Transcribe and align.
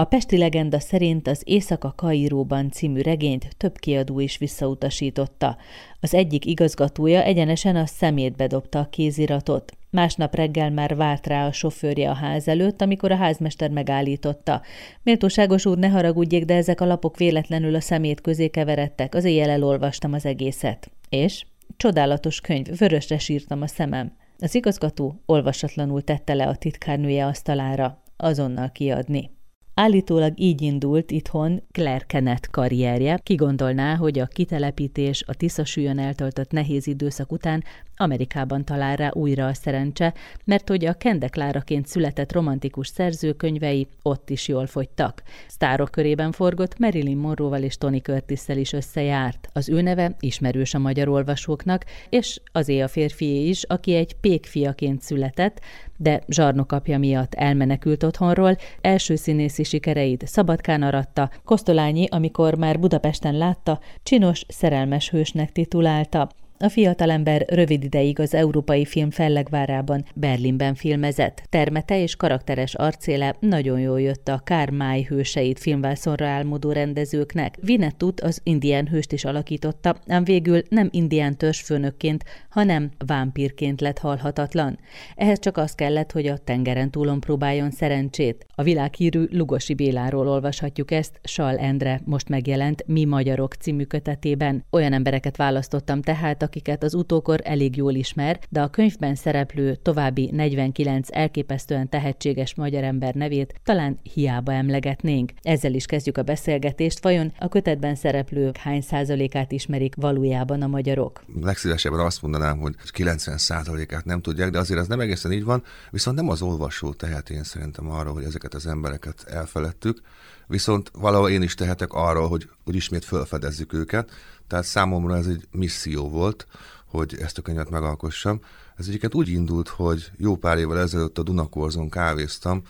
A 0.00 0.04
Pesti 0.04 0.38
legenda 0.38 0.80
szerint 0.80 1.28
az 1.28 1.42
Éjszaka 1.44 1.92
Kairóban 1.96 2.70
című 2.70 3.00
regényt 3.00 3.48
több 3.56 3.78
kiadó 3.78 4.20
is 4.20 4.38
visszautasította. 4.38 5.56
Az 6.00 6.14
egyik 6.14 6.44
igazgatója 6.44 7.22
egyenesen 7.22 7.76
a 7.76 7.86
szemétbe 7.86 8.46
dobta 8.46 8.78
a 8.78 8.88
kéziratot. 8.90 9.72
Másnap 9.90 10.34
reggel 10.34 10.70
már 10.70 10.96
várt 10.96 11.26
rá 11.26 11.46
a 11.46 11.52
sofőrje 11.52 12.10
a 12.10 12.14
ház 12.14 12.48
előtt, 12.48 12.82
amikor 12.82 13.12
a 13.12 13.16
házmester 13.16 13.70
megállította. 13.70 14.62
Méltóságos 15.02 15.66
úr, 15.66 15.78
ne 15.78 15.88
haragudjék, 15.88 16.44
de 16.44 16.54
ezek 16.54 16.80
a 16.80 16.86
lapok 16.86 17.16
véletlenül 17.16 17.74
a 17.74 17.80
szemét 17.80 18.20
közé 18.20 18.48
keveredtek. 18.48 19.14
Az 19.14 19.24
éjjel 19.24 19.50
elolvastam 19.50 20.12
az 20.12 20.26
egészet. 20.26 20.90
És? 21.08 21.46
Csodálatos 21.76 22.40
könyv, 22.40 22.66
vörösre 22.78 23.18
sírtam 23.18 23.62
a 23.62 23.66
szemem. 23.66 24.12
Az 24.38 24.54
igazgató 24.54 25.22
olvasatlanul 25.26 26.02
tette 26.02 26.34
le 26.34 26.46
a 26.46 26.56
titkárnője 26.56 27.26
asztalára. 27.26 28.02
Azonnal 28.16 28.70
kiadni. 28.72 29.36
Állítólag 29.80 30.32
így 30.36 30.62
indult 30.62 31.10
itthon 31.10 31.62
Claire 31.72 32.04
Kenneth 32.06 32.50
karrierje. 32.50 33.18
Ki 33.22 33.34
gondolná, 33.34 33.96
hogy 33.96 34.18
a 34.18 34.26
kitelepítés, 34.26 35.24
a 35.26 35.34
Tiszasúlyon 35.34 35.98
eltöltött 35.98 36.50
nehéz 36.50 36.86
időszak 36.86 37.32
után 37.32 37.64
Amerikában 37.96 38.64
talál 38.64 38.96
rá 38.96 39.10
újra 39.12 39.46
a 39.46 39.54
szerencse, 39.54 40.14
mert 40.44 40.68
hogy 40.68 40.84
a 40.84 40.92
Kendekláraként 40.92 41.86
született 41.86 42.32
romantikus 42.32 42.88
szerzőkönyvei 42.88 43.86
ott 44.02 44.30
is 44.30 44.48
jól 44.48 44.66
fogytak. 44.66 45.22
Sztárok 45.48 45.90
körében 45.90 46.32
forgott 46.32 46.78
Marilyn 46.78 47.16
Monroe-val 47.16 47.62
és 47.62 47.76
Tony 47.76 48.00
curtis 48.00 48.48
is 48.48 48.72
összejárt. 48.72 49.48
Az 49.52 49.68
ő 49.68 49.80
neve 49.80 50.16
ismerős 50.20 50.74
a 50.74 50.78
magyar 50.78 51.08
olvasóknak, 51.08 51.84
és 52.08 52.40
az 52.52 52.68
a 52.68 52.88
férfié 52.88 53.48
is, 53.48 53.62
aki 53.62 53.94
egy 53.94 54.14
pékfiaként 54.14 55.02
született, 55.02 55.60
de 56.00 56.22
zsarnokapja 56.28 56.98
miatt 56.98 57.34
elmenekült 57.34 58.02
otthonról, 58.02 58.56
első 58.80 59.16
színészi 59.16 59.62
sikereit 59.62 60.26
Szabadkán 60.26 60.82
aratta, 60.82 61.30
Kosztolányi, 61.44 62.06
amikor 62.10 62.54
már 62.54 62.80
Budapesten 62.80 63.36
látta, 63.36 63.80
csinos, 64.02 64.44
szerelmes 64.48 65.10
hősnek 65.10 65.52
titulálta. 65.52 66.28
A 66.60 66.68
fiatalember 66.68 67.44
rövid 67.48 67.84
ideig 67.84 68.20
az 68.20 68.34
európai 68.34 68.84
film 68.84 69.10
fellegvárában, 69.10 70.04
Berlinben 70.14 70.74
filmezett. 70.74 71.42
Termete 71.48 72.00
és 72.02 72.16
karakteres 72.16 72.74
arcéle 72.74 73.36
nagyon 73.40 73.80
jól 73.80 74.00
jött 74.00 74.28
a 74.28 74.40
Kármáj 74.44 75.02
hőseit 75.02 75.58
filmvászonra 75.58 76.26
álmodó 76.26 76.72
rendezőknek. 76.72 77.54
Vinettut 77.60 78.20
az 78.20 78.40
indián 78.42 78.88
hőst 78.88 79.12
is 79.12 79.24
alakította, 79.24 79.96
ám 80.06 80.24
végül 80.24 80.62
nem 80.68 80.88
indián 80.92 81.36
törzsfőnökként, 81.36 82.24
hanem 82.50 82.90
vámpírként 83.06 83.80
lett 83.80 83.98
halhatatlan. 83.98 84.78
Ehhez 85.14 85.38
csak 85.38 85.56
az 85.56 85.74
kellett, 85.74 86.12
hogy 86.12 86.26
a 86.26 86.38
tengeren 86.38 86.90
túlon 86.90 87.20
próbáljon 87.20 87.70
szerencsét. 87.70 88.46
A 88.54 88.62
világhírű 88.62 89.24
Lugosi 89.30 89.74
Béláról 89.74 90.28
olvashatjuk 90.28 90.90
ezt, 90.90 91.20
Sal 91.22 91.56
Endre 91.56 92.00
most 92.04 92.28
megjelent 92.28 92.84
Mi 92.86 93.04
Magyarok 93.04 93.54
című 93.54 93.84
kötetében. 93.84 94.64
Olyan 94.70 94.92
embereket 94.92 95.36
választottam 95.36 96.02
tehát, 96.02 96.42
akiket 96.48 96.82
az 96.82 96.94
utókor 96.94 97.40
elég 97.44 97.76
jól 97.76 97.94
ismer, 97.94 98.38
de 98.48 98.60
a 98.60 98.68
könyvben 98.68 99.14
szereplő 99.14 99.74
további 99.74 100.30
49 100.32 101.08
elképesztően 101.10 101.88
tehetséges 101.88 102.54
magyar 102.54 102.82
ember 102.82 103.14
nevét 103.14 103.60
talán 103.64 103.98
hiába 104.02 104.52
emlegetnénk. 104.52 105.32
Ezzel 105.42 105.74
is 105.74 105.86
kezdjük 105.86 106.18
a 106.18 106.22
beszélgetést, 106.22 107.02
vajon 107.02 107.32
a 107.38 107.48
kötetben 107.48 107.94
szereplők 107.94 108.56
hány 108.56 108.80
százalékát 108.80 109.52
ismerik 109.52 109.94
valójában 109.94 110.62
a 110.62 110.66
magyarok? 110.66 111.24
Legszívesebben 111.40 112.00
azt 112.00 112.22
mondanám, 112.22 112.58
hogy 112.58 112.74
90 112.90 113.38
százalékát 113.38 114.04
nem 114.04 114.20
tudják, 114.20 114.50
de 114.50 114.58
azért 114.58 114.80
ez 114.80 114.86
nem 114.86 115.00
egészen 115.00 115.32
így 115.32 115.44
van, 115.44 115.62
viszont 115.90 116.16
nem 116.16 116.28
az 116.28 116.42
olvasó 116.42 116.92
tehet 116.92 117.30
én 117.30 117.44
szerintem 117.44 117.90
arra, 117.90 118.10
hogy 118.10 118.24
ezeket 118.24 118.54
az 118.54 118.66
embereket 118.66 119.24
elfeledtük, 119.26 120.00
viszont 120.48 120.90
valahol 120.94 121.30
én 121.30 121.42
is 121.42 121.54
tehetek 121.54 121.92
arról, 121.92 122.28
hogy, 122.28 122.50
hogy 122.64 122.74
ismét 122.74 123.04
felfedezzük 123.04 123.72
őket, 123.72 124.10
tehát 124.46 124.64
számomra 124.64 125.16
ez 125.16 125.26
egy 125.26 125.46
misszió 125.50 126.08
volt, 126.08 126.46
hogy 126.84 127.16
ezt 127.20 127.38
a 127.38 127.42
könyvet 127.42 127.70
megalkossam. 127.70 128.40
Ez 128.76 128.86
egyébként 128.86 129.14
úgy 129.14 129.28
indult, 129.28 129.68
hogy 129.68 130.10
jó 130.16 130.36
pár 130.36 130.58
évvel 130.58 130.78
ezelőtt 130.78 131.18
a 131.18 131.22
Dunakorzon 131.22 131.90
kávéztam, 131.90 132.62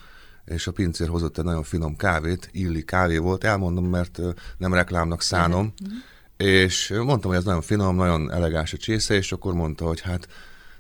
és 0.44 0.66
a 0.66 0.72
pincér 0.72 1.08
hozott 1.08 1.38
egy 1.38 1.44
nagyon 1.44 1.62
finom 1.62 1.97
kávét, 1.97 2.48
illi 2.52 2.84
kávé 2.84 3.16
volt, 3.16 3.44
elmondom, 3.44 3.84
mert 3.84 4.20
nem 4.56 4.75
reklámnak 4.75 5.22
szánom, 5.22 5.72
mm-hmm. 5.84 5.97
és 6.36 6.88
mondtam, 6.88 7.31
hogy 7.31 7.38
ez 7.38 7.44
nagyon 7.44 7.62
finom, 7.62 7.97
nagyon 7.97 8.32
elegáns 8.32 8.72
a 8.72 8.76
csésze, 8.76 9.14
és 9.14 9.32
akkor 9.32 9.54
mondta, 9.54 9.84
hogy 9.84 10.00
hát 10.00 10.28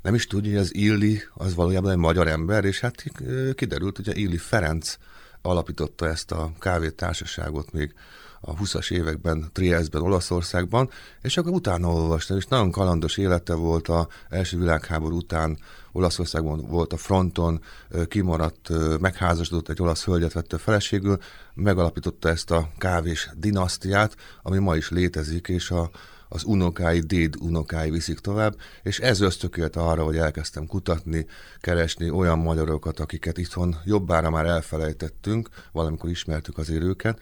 nem 0.02 0.14
is 0.14 0.26
tudja, 0.26 0.50
hogy 0.50 0.60
az 0.60 0.74
Illi 0.74 1.22
az 1.34 1.54
valójában 1.54 1.90
egy 1.90 1.96
magyar 1.96 2.28
ember, 2.28 2.64
és 2.64 2.80
hát 2.80 3.04
kiderült, 3.54 3.96
hogy 3.96 4.08
a 4.08 4.14
Illi 4.14 4.36
Ferenc 4.36 4.96
alapította 5.48 6.08
ezt 6.08 6.32
a 6.32 6.52
kávétársaságot 6.58 7.72
még 7.72 7.94
a 8.40 8.54
20-as 8.54 8.90
években 8.90 9.50
Triestben, 9.52 10.02
Olaszországban, 10.02 10.90
és 11.22 11.36
akkor 11.36 11.52
utána 11.52 11.92
olvastam, 11.92 12.36
és 12.36 12.46
nagyon 12.46 12.70
kalandos 12.70 13.16
élete 13.16 13.54
volt 13.54 13.88
a 13.88 14.08
első 14.28 14.58
világháború 14.58 15.16
után, 15.16 15.58
Olaszországban 15.92 16.66
volt 16.66 16.92
a 16.92 16.96
fronton, 16.96 17.60
kimaradt, 18.08 18.68
megházasodott, 19.00 19.68
egy 19.68 19.82
olasz 19.82 20.04
hölgyet 20.04 20.32
vette 20.32 20.58
feleségül, 20.58 21.18
megalapította 21.54 22.28
ezt 22.28 22.50
a 22.50 22.68
kávés 22.78 23.30
dinasztiát, 23.36 24.16
ami 24.42 24.58
ma 24.58 24.76
is 24.76 24.90
létezik, 24.90 25.48
és 25.48 25.70
a, 25.70 25.90
az 26.28 26.44
unokái, 26.44 27.00
déd 27.00 27.34
unokái 27.40 27.90
viszik 27.90 28.18
tovább, 28.18 28.56
és 28.82 28.98
ez 28.98 29.20
ösztökélt 29.20 29.76
arra, 29.76 30.04
hogy 30.04 30.16
elkezdtem 30.16 30.66
kutatni, 30.66 31.26
keresni 31.60 32.10
olyan 32.10 32.38
magyarokat, 32.38 33.00
akiket 33.00 33.38
itthon 33.38 33.76
jobbára 33.84 34.30
már 34.30 34.46
elfelejtettünk, 34.46 35.48
valamikor 35.72 36.10
ismertük 36.10 36.58
azért 36.58 36.82
őket, 36.82 37.20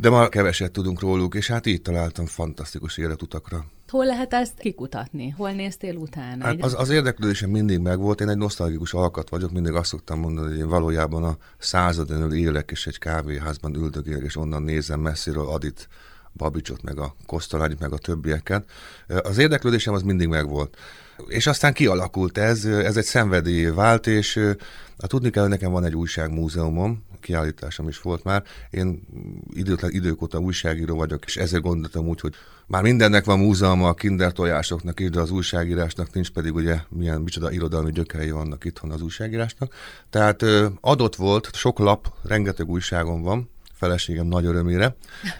de 0.00 0.10
már 0.10 0.28
keveset 0.28 0.72
tudunk 0.72 1.00
róluk, 1.00 1.34
és 1.34 1.46
hát 1.46 1.66
így 1.66 1.82
találtam 1.82 2.26
fantasztikus 2.26 2.96
életutakra. 2.96 3.64
Hol 3.88 4.06
lehet 4.06 4.32
ezt 4.32 4.58
kikutatni? 4.58 5.28
Hol 5.28 5.50
néztél 5.50 5.96
utána? 5.96 6.44
Hát 6.44 6.62
az, 6.62 6.74
az 6.78 6.90
érdeklődésem 6.90 7.50
mindig 7.50 7.78
megvolt. 7.78 8.20
Én 8.20 8.28
egy 8.28 8.36
nosztalgikus 8.36 8.94
alkat 8.94 9.28
vagyok, 9.28 9.50
mindig 9.50 9.72
azt 9.72 9.88
szoktam 9.88 10.20
mondani, 10.20 10.48
hogy 10.48 10.58
én 10.58 10.68
valójában 10.68 11.24
a 11.24 11.36
századon 11.58 12.34
élek, 12.34 12.70
és 12.70 12.86
egy 12.86 12.98
kávéházban 12.98 13.74
üldögélek, 13.74 14.22
és 14.22 14.36
onnan 14.36 14.62
nézem 14.62 15.00
messziről 15.00 15.48
Adit 15.48 15.88
Babicsot, 16.38 16.82
meg 16.82 16.98
a 16.98 17.14
Kosztolágyt, 17.26 17.80
meg 17.80 17.92
a 17.92 17.98
többieket. 17.98 18.70
Az 19.06 19.38
érdeklődésem 19.38 19.94
az 19.94 20.02
mindig 20.02 20.28
megvolt. 20.28 20.76
És 21.26 21.46
aztán 21.46 21.72
kialakult 21.72 22.38
ez, 22.38 22.64
ez 22.64 22.96
egy 22.96 23.04
szenvedély 23.04 23.64
vált, 23.64 24.06
és 24.06 24.40
tudni 24.96 25.30
kell, 25.30 25.42
hogy 25.42 25.50
nekem 25.50 25.70
van 25.70 25.84
egy 25.84 25.94
újságmúzeumom, 25.94 27.06
kiállításom 27.20 27.88
is 27.88 28.00
volt 28.00 28.24
már. 28.24 28.42
Én 28.70 29.06
időtlen 29.50 29.90
idők 29.90 30.22
óta 30.22 30.38
újságíró 30.38 30.96
vagyok, 30.96 31.24
és 31.24 31.36
ezért 31.36 31.62
gondoltam 31.62 32.08
úgy, 32.08 32.20
hogy 32.20 32.34
már 32.66 32.82
mindennek 32.82 33.24
van 33.24 33.38
múzeuma, 33.38 33.88
a 33.88 33.94
kinder 33.94 34.32
tojásoknak 34.32 35.00
is, 35.00 35.10
de 35.10 35.20
az 35.20 35.30
újságírásnak 35.30 36.12
nincs 36.12 36.30
pedig 36.30 36.54
ugye 36.54 36.80
milyen 36.88 37.20
micsoda 37.20 37.50
irodalmi 37.50 37.92
gyökerei 37.92 38.30
vannak 38.30 38.64
itthon 38.64 38.90
az 38.90 39.02
újságírásnak. 39.02 39.74
Tehát 40.10 40.44
adott 40.80 41.16
volt, 41.16 41.54
sok 41.54 41.78
lap, 41.78 42.12
rengeteg 42.22 42.68
újságom 42.68 43.22
van, 43.22 43.50
feleségem 43.78 44.26
nagy 44.26 44.44
örömére. 44.44 44.96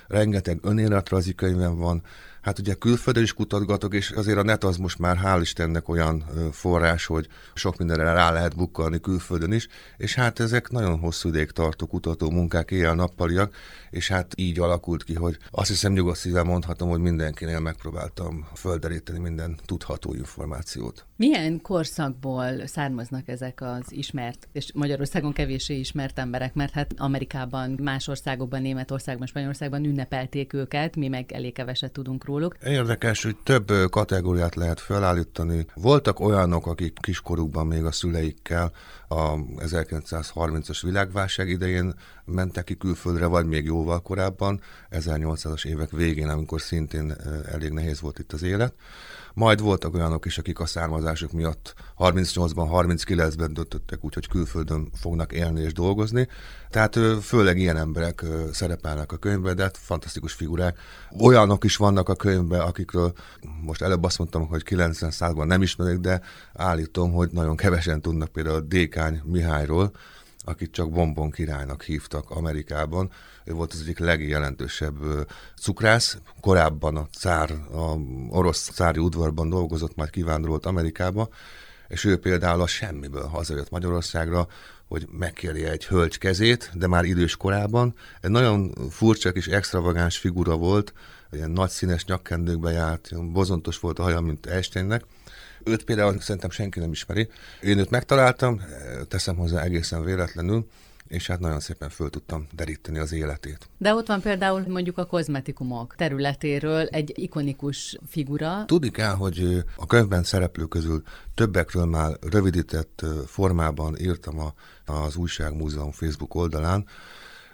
Rengeteg 0.07 0.59
önéletrajzi 0.63 1.35
könyvem 1.35 1.77
van, 1.77 2.03
Hát 2.43 2.59
ugye 2.59 2.75
külföldön 2.75 3.23
is 3.23 3.33
kutatgatok, 3.33 3.95
és 3.95 4.11
azért 4.11 4.39
a 4.39 4.43
net 4.43 4.65
az 4.65 4.77
most 4.77 4.99
már 4.99 5.19
hál' 5.25 5.39
Istennek 5.41 5.89
olyan 5.89 6.25
forrás, 6.53 7.07
hogy 7.07 7.29
sok 7.55 7.77
mindenre 7.77 8.13
rá 8.13 8.31
lehet 8.33 8.57
bukkalni 8.57 9.01
külföldön 9.01 9.53
is, 9.53 9.69
és 9.97 10.15
hát 10.15 10.41
ezek 10.41 10.71
nagyon 10.71 10.99
hosszú 10.99 11.29
ideig 11.29 11.51
tartó 11.51 11.87
kutató 11.87 12.31
munkák, 12.31 12.71
éjjel-nappaliak, 12.71 13.55
és 13.91 14.09
hát 14.09 14.33
így 14.37 14.59
alakult 14.59 15.05
ki, 15.05 15.15
hogy 15.15 15.39
azt 15.51 15.69
hiszem 15.69 15.93
nyugodt 15.93 16.17
szívvel 16.17 16.43
mondhatom, 16.43 16.89
hogy 16.89 17.01
mindenkinél 17.01 17.61
megpróbáltam 17.61 18.49
földeríteni 18.55 19.19
minden 19.19 19.59
tudható 19.67 20.15
információt. 20.15 21.07
Milyen 21.17 21.61
korszakból 21.63 22.67
származnak 22.67 23.29
ezek 23.29 23.61
az 23.61 23.93
ismert, 23.93 24.49
és 24.53 24.73
Magyarországon 24.75 25.33
kevéssé 25.33 25.79
ismert 25.79 26.19
emberek, 26.19 26.55
mert 26.55 26.73
hát 26.73 26.95
Amerikában, 26.97 27.79
más 27.83 28.09
országokban, 28.09 28.63
Németországban, 28.63 29.27
Spanyolországban 29.27 29.85
ünnepelték 29.85 30.53
őket, 30.53 30.97
mi 30.97 31.09
meg 31.09 31.33
elég 31.33 31.53
keveset 31.53 31.93
tudunk 31.93 32.25
róluk. 32.29 32.57
Érdekes, 32.65 33.23
hogy 33.23 33.37
több 33.37 33.73
kategóriát 33.91 34.55
lehet 34.55 34.81
felállítani. 34.81 35.67
Voltak 35.75 36.21
olyanok, 36.21 36.67
akik 36.67 36.99
kiskorukban 37.01 37.67
még 37.67 37.85
a 37.85 37.93
szüleikkel 37.93 38.73
a 39.09 39.35
1930-as 39.57 40.79
világválság 40.83 41.49
idején 41.49 41.95
mentek 42.25 42.65
ki 42.65 42.77
külföldre, 42.77 43.27
vagy 43.27 43.47
még 43.47 43.65
jóval 43.65 44.03
korábban, 44.03 44.61
1800-as 44.91 45.67
évek 45.67 45.91
végén, 45.91 46.29
amikor 46.29 46.61
szintén 46.61 47.17
elég 47.53 47.73
nehéz 47.73 48.01
volt 48.01 48.19
itt 48.19 48.33
az 48.33 48.43
élet. 48.43 48.75
Majd 49.35 49.61
voltak 49.61 49.95
olyanok 49.95 50.27
is, 50.27 50.39
akik 50.39 50.61
a 50.61 50.67
származásuk 50.67 51.33
miatt 51.33 51.75
38-ban, 51.99 52.69
39-ben 52.73 53.53
döntöttek 53.53 54.05
úgy, 54.05 54.15
hogy 54.15 54.29
külföldön 54.29 54.89
fognak 54.95 55.33
élni 55.33 55.61
és 55.61 55.73
dolgozni. 55.73 56.29
Tehát 56.71 56.99
főleg 57.23 57.59
ilyen 57.59 57.77
emberek 57.77 58.25
szerepelnek 58.53 59.13
a 59.13 59.17
könyvben, 59.17 59.57
de 59.57 59.63
hát 59.63 59.77
fantasztikus 59.77 60.33
figurák. 60.33 60.79
Olyanok 61.21 61.65
is 61.65 61.77
vannak 61.77 62.09
a 62.09 62.15
könyvben, 62.15 62.61
akikről 62.61 63.13
most 63.63 63.83
előbb 63.83 64.05
azt 64.05 64.19
mondtam, 64.19 64.47
hogy 64.47 64.63
90 64.63 65.35
ban 65.35 65.47
nem 65.47 65.63
ismerik, 65.63 65.99
de 65.99 66.21
állítom, 66.55 67.13
hogy 67.13 67.29
nagyon 67.33 67.57
kevesen 67.57 68.01
tudnak 68.01 68.29
például 68.29 68.61
Dékány 68.61 69.21
Mihályról, 69.25 69.93
akit 70.49 70.73
csak 70.73 70.91
Bombon 70.91 71.31
királynak 71.31 71.83
hívtak 71.83 72.31
Amerikában. 72.31 73.11
Ő 73.45 73.53
volt 73.53 73.73
az 73.73 73.81
egyik 73.81 73.99
legjelentősebb 73.99 74.97
cukrász. 75.61 76.19
Korábban 76.41 76.97
a 76.97 77.09
cár, 77.19 77.51
a 77.73 77.97
orosz 78.29 78.71
cári 78.71 79.01
udvarban 79.01 79.49
dolgozott, 79.49 79.97
majd 79.97 80.11
kivándorolt 80.11 80.67
Amerikába, 80.67 81.29
és 81.89 82.05
ő 82.05 82.19
például 82.19 82.61
a 82.61 82.67
semmiből 82.67 83.27
hazajött 83.27 83.71
Magyarországra, 83.71 84.47
hogy 84.89 85.09
megkérje 85.11 85.71
egy 85.71 85.87
hölgy 85.87 86.19
kezét, 86.19 86.71
de 86.75 86.87
már 86.87 87.05
idős 87.05 87.37
korában. 87.37 87.95
Egy 88.21 88.31
nagyon 88.31 88.73
furcsa 88.91 89.29
és 89.29 89.47
extravagáns 89.47 90.19
figura 90.19 90.57
volt, 90.57 90.93
ilyen 91.31 91.51
nagy 91.51 91.71
színes 91.71 92.05
nyakkendőkbe 92.05 92.71
járt, 92.71 93.33
bozontos 93.33 93.79
volt 93.79 93.99
a 93.99 94.03
haja, 94.03 94.21
mint 94.21 94.47
Einsteinnek. 94.47 95.05
Őt 95.69 95.85
például 95.85 96.21
szerintem 96.21 96.51
senki 96.51 96.79
nem 96.79 96.93
ismeri. 96.93 97.29
Én 97.63 97.79
őt 97.79 97.91
megtaláltam, 97.91 98.61
teszem 99.09 99.37
hozzá 99.37 99.63
egészen 99.63 100.05
véletlenül, 100.05 100.67
és 101.09 101.27
hát 101.27 101.41
nagyon 101.41 101.61
szépen 101.61 101.89
föl 101.89 102.11
tudtam 102.11 102.47
deríteni 102.53 102.99
az 102.99 103.13
életét. 103.13 103.69
De 103.79 103.95
ott 103.95 104.07
van 104.07 104.21
például 104.21 104.65
mondjuk 104.69 104.99
a 104.99 105.07
kozmetikumok 105.07 105.95
területéről 105.97 106.87
egy 106.87 107.13
ikonikus 107.15 107.99
figura. 108.09 108.65
Tudni 108.67 108.91
kell, 108.91 109.15
hogy 109.15 109.65
a 109.77 109.87
könyvben 109.87 110.23
szereplő 110.23 110.65
közül 110.65 111.03
többekről 111.35 111.85
már 111.85 112.17
rövidített 112.31 113.05
formában 113.27 113.99
írtam 113.99 114.39
a, 114.39 114.55
az 114.93 115.17
Újságmúzeum 115.17 115.93
Facebook 115.93 116.35
oldalán, 116.35 116.87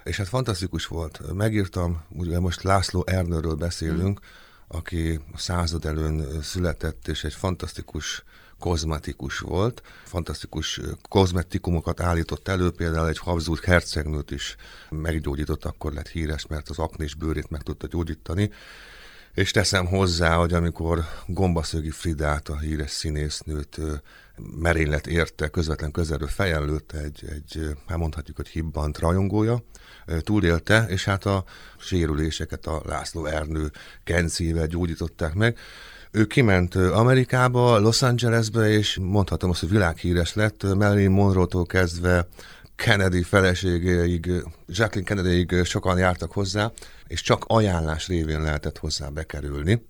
és 0.05 0.17
hát 0.17 0.29
fantasztikus 0.29 0.87
volt. 0.87 1.21
Megírtam, 1.35 2.03
ugye 2.11 2.41
most 2.41 2.63
László 2.63 3.05
Ernőről 3.07 3.55
beszélünk, 3.55 4.21
mm. 4.21 4.44
Aki 4.69 5.21
a 5.33 5.39
század 5.39 5.85
előn 5.85 6.43
született, 6.43 7.09
és 7.09 7.25
egy 7.25 7.35
fantasztikus 7.35 8.25
kozmetikus 8.59 9.39
volt, 9.39 9.83
fantasztikus 10.05 10.81
kozmetikumokat 11.09 12.01
állított 12.01 12.49
elő, 12.49 12.71
például 12.71 13.09
egy 13.09 13.19
Habsburg 13.19 13.65
hercegnőt 13.65 14.31
is 14.31 14.57
meggyógyított, 14.91 15.65
akkor 15.65 15.93
lett 15.93 16.09
híres, 16.09 16.47
mert 16.47 16.69
az 16.69 16.79
aknés 16.79 17.15
bőrét 17.15 17.51
meg 17.51 17.63
tudta 17.63 17.87
gyógyítani, 17.87 18.51
és 19.35 19.51
teszem 19.51 19.87
hozzá, 19.87 20.35
hogy 20.35 20.53
amikor 20.53 21.05
Gombaszögi 21.27 21.91
Fridát, 21.91 22.49
a 22.49 22.59
híres 22.59 22.91
színésznőt 22.91 23.81
merénylet 24.61 25.07
érte, 25.07 25.49
közvetlen 25.49 25.91
közelről 25.91 26.29
fejen 26.29 26.65
lőtte 26.65 26.99
egy, 26.99 27.25
egy, 27.29 27.77
hát 27.87 27.99
mondhatjuk, 27.99 28.37
hogy 28.37 28.49
hibbant 28.49 28.99
rajongója, 28.99 29.63
túlélte, 30.21 30.87
és 30.89 31.05
hát 31.05 31.25
a 31.25 31.45
sérüléseket 31.79 32.67
a 32.67 32.83
László 32.87 33.25
Ernő 33.25 33.71
kencével 34.05 34.67
gyógyították 34.67 35.35
meg. 35.35 35.59
Ő 36.11 36.27
kiment 36.27 36.75
Amerikába, 36.75 37.79
Los 37.79 38.03
Angelesbe, 38.03 38.69
és 38.69 38.99
mondhatom 39.01 39.51
azt, 39.51 39.61
hogy 39.61 39.71
világhíres 39.71 40.35
lett, 40.35 40.63
Marilyn 40.63 41.11
Monroe-tól 41.11 41.67
kezdve 41.67 42.29
Kennedy 42.77 43.23
feleségéig, 43.23 44.27
Jacqueline 44.67 45.09
Kennedyig 45.09 45.65
sokan 45.65 45.99
jártak 45.99 46.33
hozzá, 46.33 46.73
és 47.07 47.23
csak 47.23 47.45
ajánlás 47.47 48.07
révén 48.07 48.43
lehetett 48.43 48.79
hozzá 48.79 49.09
bekerülni. 49.09 49.87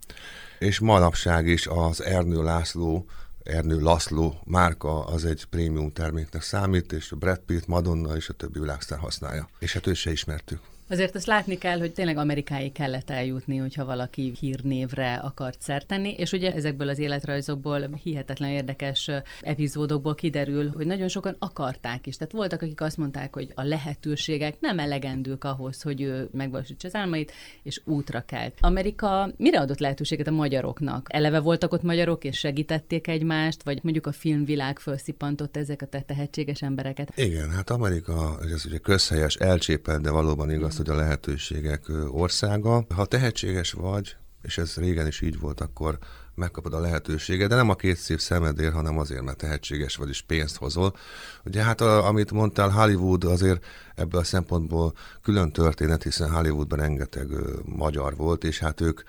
És 0.59 0.79
manapság 0.79 1.47
is 1.47 1.67
az 1.67 2.03
Ernő 2.03 2.43
László 2.43 3.07
Ernő 3.45 3.81
Laszló 3.81 4.41
márka 4.45 5.05
az 5.05 5.25
egy 5.25 5.45
prémium 5.45 5.93
terméknek 5.93 6.43
számít, 6.43 6.93
és 6.93 7.13
a 7.13 7.17
Brad 7.17 7.39
Pitt, 7.39 7.67
Madonna 7.67 8.17
és 8.17 8.29
a 8.29 8.33
többi 8.33 8.59
világsztár 8.59 8.99
használja. 8.99 9.49
És 9.59 9.73
hát 9.73 9.87
őt 9.87 9.95
se 9.95 10.11
ismertük. 10.11 10.61
Azért 10.89 11.15
azt 11.15 11.27
látni 11.27 11.59
kell, 11.59 11.79
hogy 11.79 11.93
tényleg 11.93 12.17
Amerikáig 12.17 12.73
kellett 12.73 13.11
eljutni, 13.11 13.57
hogyha 13.57 13.85
valaki 13.85 14.33
hírnévre 14.41 15.15
akart 15.15 15.61
szert 15.61 15.93
és 16.17 16.33
ugye 16.33 16.55
ezekből 16.55 16.89
az 16.89 16.99
életrajzokból 16.99 18.01
hihetetlen 18.03 18.51
érdekes 18.51 19.11
epizódokból 19.41 20.15
kiderül, 20.15 20.73
hogy 20.77 20.87
nagyon 20.87 21.09
sokan 21.09 21.37
akarták 21.39 22.07
is. 22.07 22.17
Tehát 22.17 22.33
voltak, 22.33 22.63
akik 22.63 22.81
azt 22.81 22.97
mondták, 22.97 23.35
hogy 23.35 23.53
a 23.55 23.63
lehetőségek 23.63 24.61
nem 24.61 24.79
elegendők 24.79 25.45
ahhoz, 25.45 25.83
hogy 25.83 26.01
ő 26.01 26.29
megvalósítsa 26.33 26.89
az 26.89 26.95
álmait, 26.95 27.33
és 27.63 27.81
útra 27.85 28.21
kelt. 28.27 28.55
Amerika 28.61 29.31
mire 29.37 29.61
adott 29.61 29.79
lehetőséget 29.79 30.27
a 30.27 30.31
magyaroknak? 30.31 31.07
Eleve 31.11 31.41
voltak 31.41 31.73
ott 31.73 31.83
magyarok, 31.83 32.25
és 32.25 32.39
segítették 32.39 33.09
egymást, 33.09 33.63
vagy 33.63 33.79
mondjuk 33.83 34.07
a 34.07 34.13
filmvilág 34.13 34.79
felszippantott 34.79 35.57
ezeket 35.57 35.95
a 35.95 36.03
tehetséges 36.07 36.63
embereket? 36.63 37.13
Igen, 37.17 37.51
hát 37.51 37.71
Amerika, 37.71 38.39
ez 38.53 38.67
ugye 38.67 38.79
közhelyes, 38.79 39.37
elcsépelt, 39.37 40.03
de 40.03 40.11
valóban 40.11 40.51
igaz, 40.51 40.74
azt, 40.79 40.87
hogy 40.87 40.97
a 40.97 41.01
lehetőségek 41.01 41.83
országa. 42.09 42.87
Ha 42.95 43.07
tehetséges 43.07 43.73
vagy, 43.73 44.17
és 44.43 44.59
ez 44.59 44.75
régen 44.77 45.07
is 45.07 45.21
így 45.21 45.39
volt, 45.39 45.61
akkor 45.61 45.99
megkapod 46.35 46.75
a 46.75 46.81
lehetőséget, 46.81 47.49
de 47.49 47.55
nem 47.55 47.69
a 47.69 47.75
két 47.75 47.97
szép 47.97 48.21
szemedér, 48.21 48.73
hanem 48.73 48.99
azért, 48.99 49.23
mert 49.23 49.37
tehetséges 49.37 49.97
vagy, 49.97 50.09
és 50.09 50.23
pénzt 50.23 50.57
hozol. 50.57 50.97
Ugye 51.45 51.63
hát, 51.63 51.81
a, 51.81 52.07
amit 52.07 52.31
mondtál, 52.31 52.69
Hollywood 52.69 53.25
azért 53.25 53.65
ebből 53.95 54.21
a 54.21 54.25
szempontból 54.25 54.95
külön 55.23 55.53
történet, 55.53 56.03
hiszen 56.03 56.31
Hollywoodban 56.31 56.79
rengeteg 56.79 57.29
magyar 57.65 58.17
volt, 58.17 58.45
és 58.45 58.59
hát 58.59 58.81
ők 58.81 59.01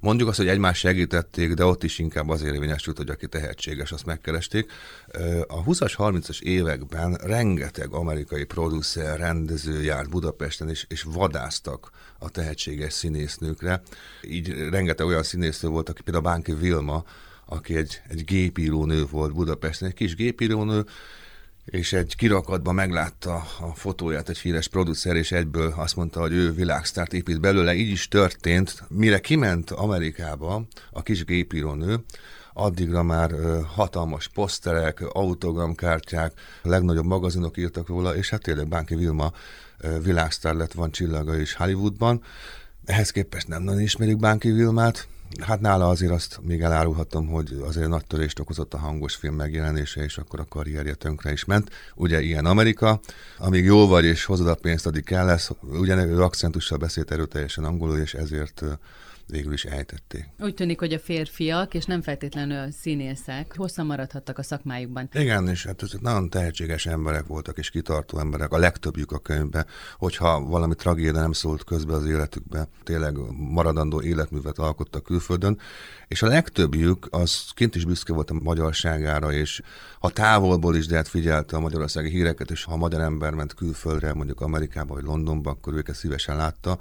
Mondjuk 0.00 0.28
azt, 0.28 0.38
hogy 0.38 0.48
egymást 0.48 0.80
segítették, 0.80 1.54
de 1.54 1.64
ott 1.64 1.82
is 1.82 1.98
inkább 1.98 2.28
azért 2.28 2.54
érvényesült, 2.54 2.96
hogy 2.96 3.08
aki 3.08 3.28
tehetséges, 3.28 3.92
azt 3.92 4.06
megkeresték. 4.06 4.72
A 5.46 5.64
20-as, 5.64 5.92
30-as 5.96 6.40
években 6.40 7.14
rengeteg 7.14 7.92
amerikai 7.92 8.44
producer, 8.44 9.18
rendező 9.18 9.82
járt 9.82 10.10
Budapesten, 10.10 10.68
és, 10.68 10.84
és 10.88 11.02
vadáztak 11.02 11.90
a 12.18 12.30
tehetséges 12.30 12.92
színésznőkre. 12.92 13.82
Így 14.22 14.68
rengeteg 14.70 15.06
olyan 15.06 15.22
színésznő 15.22 15.68
volt, 15.68 15.88
aki 15.88 16.02
például 16.02 16.24
Bánki 16.24 16.52
Vilma, 16.52 17.04
aki 17.46 17.76
egy, 17.76 18.02
egy 18.08 18.24
gépírónő 18.24 19.04
volt 19.10 19.32
Budapesten, 19.34 19.88
egy 19.88 19.94
kis 19.94 20.14
gépírónő, 20.14 20.84
és 21.64 21.92
egy 21.92 22.16
kirakatban 22.16 22.74
meglátta 22.74 23.34
a 23.60 23.74
fotóját 23.74 24.28
egy 24.28 24.38
híres 24.38 24.68
producer, 24.68 25.16
és 25.16 25.32
egyből 25.32 25.74
azt 25.76 25.96
mondta, 25.96 26.20
hogy 26.20 26.32
ő 26.32 26.52
világsztárt 26.52 27.12
épít 27.12 27.40
belőle. 27.40 27.74
Így 27.74 27.90
is 27.90 28.08
történt. 28.08 28.82
Mire 28.88 29.18
kiment 29.18 29.70
Amerikába 29.70 30.66
a 30.90 31.02
kis 31.02 31.24
gépírónő, 31.24 32.04
addigra 32.52 33.02
már 33.02 33.30
hatalmas 33.74 34.28
poszterek, 34.28 35.00
autogramkártyák, 35.00 36.32
legnagyobb 36.62 37.06
magazinok 37.06 37.56
írtak 37.56 37.88
róla, 37.88 38.16
és 38.16 38.30
hát 38.30 38.42
tényleg 38.42 38.68
Bánki 38.68 38.94
Vilma 38.94 39.32
világsztár 40.02 40.54
lett, 40.54 40.72
van 40.72 40.90
csillaga 40.90 41.36
is 41.36 41.54
Hollywoodban. 41.54 42.22
Ehhez 42.84 43.10
képest 43.10 43.48
nem 43.48 43.62
nagyon 43.62 43.80
ismerik 43.80 44.16
Bánki 44.16 44.50
Vilmát, 44.50 45.08
Hát 45.38 45.60
nála 45.60 45.88
azért 45.88 46.12
azt 46.12 46.40
még 46.42 46.60
elárulhatom, 46.60 47.26
hogy 47.26 47.62
azért 47.66 47.88
nagy 47.88 48.06
törést 48.06 48.38
okozott 48.38 48.74
a 48.74 48.78
hangos 48.78 49.14
film 49.14 49.34
megjelenése, 49.34 50.02
és 50.02 50.18
akkor 50.18 50.40
a 50.40 50.46
karrierje 50.48 50.94
tönkre 50.94 51.32
is 51.32 51.44
ment. 51.44 51.70
Ugye 51.94 52.20
ilyen 52.20 52.46
Amerika, 52.46 53.00
amíg 53.38 53.64
jó 53.64 53.86
vagy 53.86 54.04
és 54.04 54.24
hozod 54.24 54.48
a 54.48 54.54
pénzt, 54.54 54.86
addig 54.86 55.04
kell 55.04 55.24
lesz. 55.24 55.50
Ugyanevő 55.60 56.22
akcentussal 56.22 56.78
beszélt 56.78 57.10
erőteljesen 57.10 57.64
angolul, 57.64 57.98
és 57.98 58.14
ezért 58.14 58.62
végül 59.30 59.52
is 59.52 59.64
ejtették. 59.64 60.24
Úgy 60.38 60.54
tűnik, 60.54 60.78
hogy 60.78 60.92
a 60.92 60.98
férfiak, 60.98 61.74
és 61.74 61.84
nem 61.84 62.02
feltétlenül 62.02 62.70
színészek, 62.70 63.56
hosszan 63.56 63.86
maradhattak 63.86 64.38
a 64.38 64.42
szakmájukban. 64.42 65.08
Igen, 65.12 65.48
és 65.48 65.66
hát 65.66 65.82
ezek 65.82 66.00
nagyon 66.00 66.30
tehetséges 66.30 66.86
emberek 66.86 67.26
voltak, 67.26 67.58
és 67.58 67.70
kitartó 67.70 68.18
emberek, 68.18 68.52
a 68.52 68.58
legtöbbjük 68.58 69.12
a 69.12 69.18
könyvben, 69.18 69.66
hogyha 69.96 70.40
valami 70.40 70.74
tragédia 70.74 71.20
nem 71.20 71.32
szólt 71.32 71.64
közbe 71.64 71.92
az 71.92 72.06
életükbe, 72.06 72.68
tényleg 72.82 73.16
maradandó 73.36 74.02
életművet 74.02 74.58
alkottak 74.58 75.02
külföldön, 75.02 75.58
és 76.08 76.22
a 76.22 76.26
legtöbbjük 76.26 77.06
az 77.10 77.44
kint 77.54 77.74
is 77.74 77.84
büszke 77.84 78.12
volt 78.12 78.30
a 78.30 78.34
magyarságára, 78.42 79.32
és 79.32 79.62
ha 80.00 80.10
távolból 80.10 80.76
is, 80.76 80.86
de 80.86 80.96
hát 80.96 81.08
figyelte 81.08 81.56
a 81.56 81.60
magyarországi 81.60 82.08
híreket, 82.08 82.50
és 82.50 82.64
ha 82.64 82.72
a 82.72 82.76
magyar 82.76 83.00
ember 83.00 83.34
ment 83.34 83.54
külföldre, 83.54 84.14
mondjuk 84.14 84.40
Amerikába 84.40 84.94
vagy 84.94 85.04
Londonba, 85.04 85.50
akkor 85.50 85.74
őket 85.74 85.94
szívesen 85.94 86.36
látta, 86.36 86.78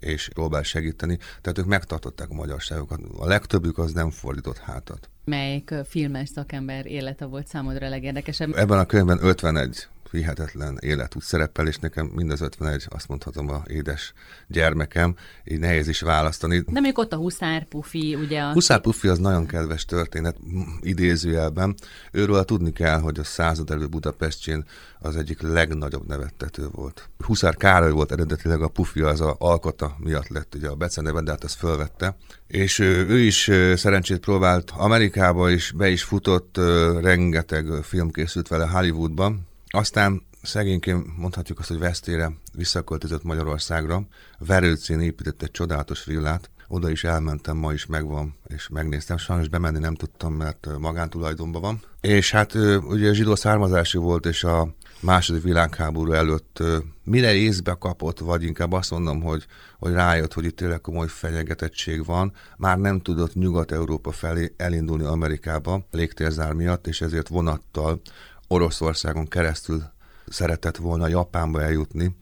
és 0.00 0.28
próbál 0.34 0.62
segíteni. 0.62 1.18
Tehát 1.40 1.58
ők 1.58 1.66
megtartották 1.66 2.30
a 2.30 2.34
magyarságokat. 2.34 3.00
A 3.18 3.26
legtöbbük 3.26 3.78
az 3.78 3.92
nem 3.92 4.10
fordított 4.10 4.58
hátat. 4.58 5.10
Melyik 5.24 5.74
filmes 5.88 6.28
szakember 6.28 6.86
élete 6.86 7.24
volt 7.24 7.46
számodra 7.46 7.86
a 7.86 7.88
legérdekesebb? 7.88 8.54
Ebben 8.56 8.78
a 8.78 8.86
könyvben 8.86 9.18
51 9.22 9.88
hihetetlen 10.10 10.78
életút 10.80 11.22
szerepel, 11.22 11.66
és 11.66 11.76
nekem 11.76 12.06
mind 12.06 12.30
az 12.30 12.40
51, 12.40 12.86
azt 12.88 13.08
mondhatom, 13.08 13.48
a 13.50 13.62
édes 13.66 14.12
gyermekem, 14.46 15.16
így 15.44 15.58
nehéz 15.58 15.88
is 15.88 16.00
választani. 16.00 16.64
De 16.66 16.80
még 16.80 16.98
ott 16.98 17.12
a 17.12 17.16
Huszár 17.16 17.64
Pufi, 17.64 18.14
ugye? 18.14 18.40
A... 18.40 18.52
Huszár 18.52 18.80
Pufi 18.80 19.08
az 19.08 19.18
nagyon 19.18 19.46
kedves 19.46 19.84
történet, 19.84 20.36
idézőjelben. 20.80 21.74
Őről 22.12 22.44
tudni 22.44 22.72
kell, 22.72 23.00
hogy 23.00 23.18
a 23.18 23.24
század 23.24 23.70
elő 23.70 23.86
Budapestjén 23.86 24.64
az 25.00 25.16
egyik 25.16 25.40
legnagyobb 25.40 26.06
nevettető 26.06 26.68
volt. 26.72 27.08
Huszár 27.18 27.56
Károly 27.56 27.90
volt 27.90 28.12
eredetileg 28.12 28.62
a 28.62 28.68
Pufi, 28.68 29.00
az 29.00 29.20
a 29.20 29.36
alkota 29.38 29.96
miatt 29.98 30.28
lett 30.28 30.54
ugye 30.54 30.68
a 30.68 30.74
beceneve, 30.74 31.22
de 31.22 31.30
hát 31.30 31.44
ezt 31.44 31.58
fölvette. 31.58 32.16
És 32.46 32.78
ő 32.78 33.18
is 33.18 33.50
szerencsét 33.74 34.18
próbált 34.18 34.72
Amerikába 34.76 35.50
is, 35.50 35.72
be 35.72 35.88
is 35.88 36.02
futott, 36.02 36.56
rengeteg 37.00 37.66
film 37.82 38.10
készült 38.10 38.48
vele 38.48 38.66
Hollywoodban, 38.66 39.46
aztán 39.68 40.22
szegényként 40.42 41.16
mondhatjuk 41.16 41.58
azt, 41.58 41.68
hogy 41.68 41.78
vesztére 41.78 42.32
visszaköltözött 42.52 43.22
Magyarországra, 43.22 44.06
Verőcén 44.38 45.00
épített 45.00 45.42
egy 45.42 45.50
csodálatos 45.50 46.04
villát, 46.04 46.50
oda 46.68 46.90
is 46.90 47.04
elmentem, 47.04 47.56
ma 47.56 47.72
is 47.72 47.86
megvan, 47.86 48.34
és 48.46 48.68
megnéztem. 48.68 49.16
Sajnos 49.16 49.48
bemenni 49.48 49.78
nem 49.78 49.94
tudtam, 49.94 50.32
mert 50.32 50.68
magántulajdonban 50.78 51.60
van. 51.60 51.82
És 52.00 52.30
hát 52.30 52.54
ugye 52.88 53.12
zsidó 53.12 53.34
származású 53.34 54.02
volt, 54.02 54.26
és 54.26 54.44
a 54.44 54.74
második 55.00 55.42
világháború 55.42 56.12
előtt 56.12 56.62
mire 57.04 57.34
észbe 57.34 57.76
kapott, 57.78 58.18
vagy 58.18 58.42
inkább 58.42 58.72
azt 58.72 58.90
mondom, 58.90 59.20
hogy, 59.22 59.46
hogy 59.78 59.92
rájött, 59.92 60.32
hogy 60.32 60.44
itt 60.44 60.56
tényleg 60.56 60.80
komoly 60.80 61.08
fenyegetettség 61.08 62.04
van, 62.04 62.32
már 62.56 62.78
nem 62.78 63.00
tudott 63.00 63.34
Nyugat-Európa 63.34 64.12
felé 64.12 64.54
elindulni 64.56 65.04
Amerikába 65.04 65.86
légtérzár 65.90 66.52
miatt, 66.52 66.86
és 66.86 67.00
ezért 67.00 67.28
vonattal 67.28 68.00
Oroszországon 68.48 69.28
keresztül 69.28 69.82
szeretett 70.26 70.76
volna 70.76 71.08
Japánba 71.08 71.62
eljutni, 71.62 72.16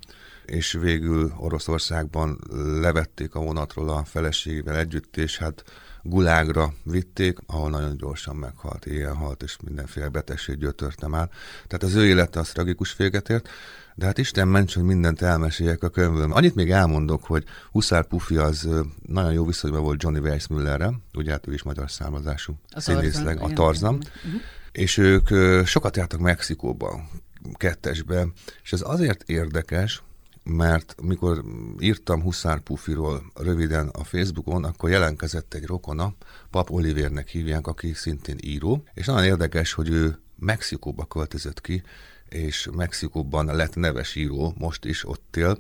és 0.46 0.72
végül 0.72 1.32
Oroszországban 1.38 2.38
levették 2.80 3.34
a 3.34 3.40
vonatról 3.40 3.88
a 3.88 4.04
feleségével 4.04 4.76
együtt, 4.76 5.16
és 5.16 5.38
hát 5.38 5.64
gulágra 6.02 6.72
vitték, 6.82 7.38
ahol 7.46 7.70
nagyon 7.70 7.96
gyorsan 7.96 8.36
meghalt, 8.36 8.86
éjjel 8.86 9.12
halt, 9.12 9.42
és 9.42 9.56
mindenféle 9.64 10.08
betegség 10.08 10.58
gyötörte 10.58 11.08
már. 11.08 11.28
Tehát 11.66 11.82
az 11.82 11.94
ő 11.94 12.06
élete 12.06 12.40
az 12.40 12.48
tragikus 12.48 12.96
véget 12.96 13.28
ért, 13.28 13.48
de 13.94 14.06
hát 14.06 14.18
Isten 14.18 14.48
ments, 14.48 14.74
hogy 14.74 14.82
mindent 14.82 15.22
elmeséljek 15.22 15.82
a 15.82 15.88
könyvből. 15.88 16.32
Annyit 16.32 16.54
még 16.54 16.70
elmondok, 16.70 17.24
hogy 17.24 17.44
Huszár 17.72 18.06
Pufi 18.06 18.36
az 18.36 18.68
nagyon 19.06 19.32
jó 19.32 19.44
viszonyban 19.44 19.82
volt 19.82 20.02
Johnny 20.02 20.18
Weissmüllerre, 20.18 20.92
ugye 21.14 21.30
hát 21.30 21.46
ő 21.46 21.52
is 21.52 21.62
magyar 21.62 21.90
származású 21.90 22.54
színészleg, 22.76 23.40
a 23.40 23.48
Tarzan, 23.48 23.94
uh-huh. 23.94 24.40
És 24.76 24.96
ők 24.96 25.28
sokat 25.66 25.96
jártak 25.96 26.20
Mexikóban, 26.20 27.08
kettesbe, 27.54 28.26
és 28.62 28.72
ez 28.72 28.80
azért 28.84 29.28
érdekes, 29.28 30.02
mert 30.42 30.94
mikor 31.02 31.44
írtam 31.78 32.22
Huszár 32.22 32.60
Pufiról 32.60 33.22
röviden 33.34 33.88
a 33.88 34.04
Facebookon, 34.04 34.64
akkor 34.64 34.90
jelentkezett 34.90 35.54
egy 35.54 35.64
rokona, 35.64 36.14
Pap 36.50 36.70
Olivérnek 36.70 37.28
hívják, 37.28 37.66
aki 37.66 37.92
szintén 37.92 38.36
író, 38.40 38.84
és 38.94 39.06
nagyon 39.06 39.24
érdekes, 39.24 39.72
hogy 39.72 39.88
ő 39.88 40.18
Mexikóba 40.38 41.04
költözött 41.04 41.60
ki, 41.60 41.82
és 42.28 42.68
Mexikóban 42.72 43.46
lett 43.46 43.74
neves 43.74 44.14
író, 44.14 44.54
most 44.58 44.84
is 44.84 45.08
ott 45.08 45.36
él, 45.36 45.58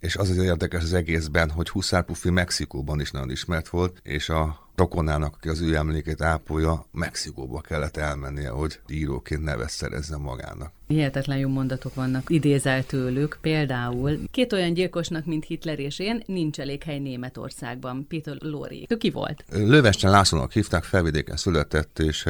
és 0.00 0.16
az 0.16 0.30
az 0.30 0.36
érdekes 0.36 0.82
az 0.82 0.92
egészben, 0.92 1.50
hogy 1.50 1.68
Huszár 1.68 2.04
Pufi 2.04 2.30
Mexikóban 2.30 3.00
is 3.00 3.10
nagyon 3.10 3.30
ismert 3.30 3.68
volt, 3.68 4.00
és 4.02 4.28
a 4.28 4.69
rokonának, 4.80 5.34
aki 5.34 5.48
az 5.48 5.60
ő 5.60 5.74
emlékét 5.74 6.22
ápolja, 6.22 6.86
Mexikóba 6.92 7.60
kellett 7.60 7.96
elmennie, 7.96 8.48
hogy 8.48 8.80
íróként 8.88 9.42
nevet 9.42 9.70
szerezzen 9.70 10.20
magának. 10.20 10.72
Hihetetlen 10.86 11.38
jó 11.38 11.48
mondatok 11.48 11.94
vannak 11.94 12.30
idézel 12.30 12.86
tőlük. 12.86 13.38
Például 13.40 14.18
két 14.30 14.52
olyan 14.52 14.74
gyilkosnak, 14.74 15.26
mint 15.26 15.44
Hitler 15.44 15.78
és 15.78 15.98
én, 15.98 16.22
nincs 16.26 16.60
elég 16.60 16.82
hely 16.82 16.98
Németországban. 16.98 18.06
Peter 18.08 18.36
Lori. 18.38 18.86
Ő 18.88 18.96
ki 18.96 19.10
volt? 19.10 19.44
Lövesten 19.52 20.10
Lászlónak 20.10 20.52
hívták, 20.52 20.84
felvidéken 20.84 21.36
született, 21.36 21.98
és 21.98 22.26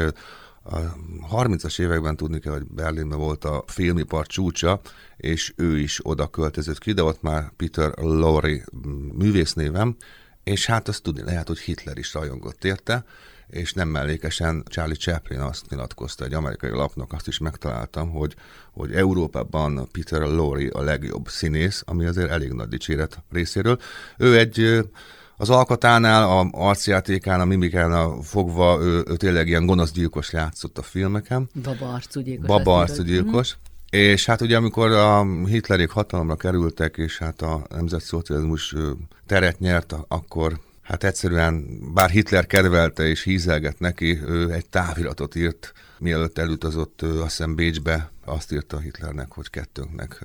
a 0.62 0.78
30-as 1.32 1.80
években 1.80 2.16
tudni 2.16 2.38
kell, 2.38 2.52
hogy 2.52 2.66
Berlinben 2.66 3.18
volt 3.18 3.44
a 3.44 3.64
filmipar 3.66 4.26
csúcsa, 4.26 4.80
és 5.16 5.52
ő 5.56 5.78
is 5.78 6.00
oda 6.02 6.26
költözött 6.26 6.78
ki, 6.78 6.92
de 6.92 7.02
ott 7.02 7.22
már 7.22 7.52
Peter 7.56 7.92
Lorre 7.96 8.64
művésznévem, 9.18 9.96
és 10.44 10.66
hát 10.66 10.88
azt 10.88 11.02
tudni 11.02 11.22
lehet, 11.22 11.46
hogy 11.46 11.58
Hitler 11.58 11.98
is 11.98 12.14
rajongott 12.14 12.64
érte, 12.64 13.04
és 13.46 13.72
nem 13.72 13.88
mellékesen 13.88 14.62
Charlie 14.66 14.94
Chaplin 14.94 15.40
azt 15.40 15.70
nyilatkozta 15.70 16.24
egy 16.24 16.34
amerikai 16.34 16.70
lapnak, 16.70 17.12
azt 17.12 17.28
is 17.28 17.38
megtaláltam, 17.38 18.10
hogy, 18.10 18.34
hogy 18.72 18.92
Európában 18.92 19.88
Peter 19.92 20.20
Lorre 20.20 20.68
a 20.72 20.82
legjobb 20.82 21.28
színész, 21.28 21.82
ami 21.86 22.06
azért 22.06 22.30
elég 22.30 22.52
nagy 22.52 22.68
dicséret 22.68 23.22
részéről. 23.30 23.78
Ő 24.18 24.38
egy 24.38 24.84
az 25.36 25.50
alkatánál, 25.50 26.22
a 26.22 26.48
arcjátékán, 26.52 27.40
a 27.40 27.44
mimikánál 27.44 28.18
fogva 28.22 28.78
ő, 28.80 29.04
ő 29.06 29.16
tényleg 29.16 29.48
ilyen 29.48 29.66
gonosz 29.66 29.92
gyilkos 29.92 30.32
játszott 30.32 30.78
a 30.78 30.82
filmeken. 30.82 31.48
Baba 31.62 31.92
arcú 31.92 32.20
gyilkos. 32.20 32.46
Baba 32.46 32.78
arcú 32.78 33.02
gyilkos. 33.02 33.54
Mm-hmm. 33.54 33.69
És 33.90 34.26
hát 34.26 34.40
ugye 34.40 34.56
amikor 34.56 34.92
a 34.92 35.24
Hitlerék 35.44 35.90
hatalomra 35.90 36.36
kerültek, 36.36 36.96
és 36.96 37.18
hát 37.18 37.42
a 37.42 37.66
nemzetszocializmus 37.68 38.74
teret 39.26 39.58
nyert, 39.58 39.94
akkor 40.08 40.60
hát 40.82 41.04
egyszerűen, 41.04 41.80
bár 41.94 42.10
Hitler 42.10 42.46
kedvelte 42.46 43.08
és 43.08 43.22
hízelget 43.22 43.78
neki, 43.78 44.20
ő 44.26 44.52
egy 44.52 44.68
táviratot 44.68 45.34
írt, 45.34 45.72
mielőtt 45.98 46.38
elutazott, 46.38 47.02
azt 47.02 47.22
hiszem 47.22 47.54
Bécsbe, 47.54 48.10
azt 48.30 48.52
írta 48.52 48.78
Hitlernek, 48.78 49.32
hogy 49.32 49.50
kettőnknek 49.50 50.24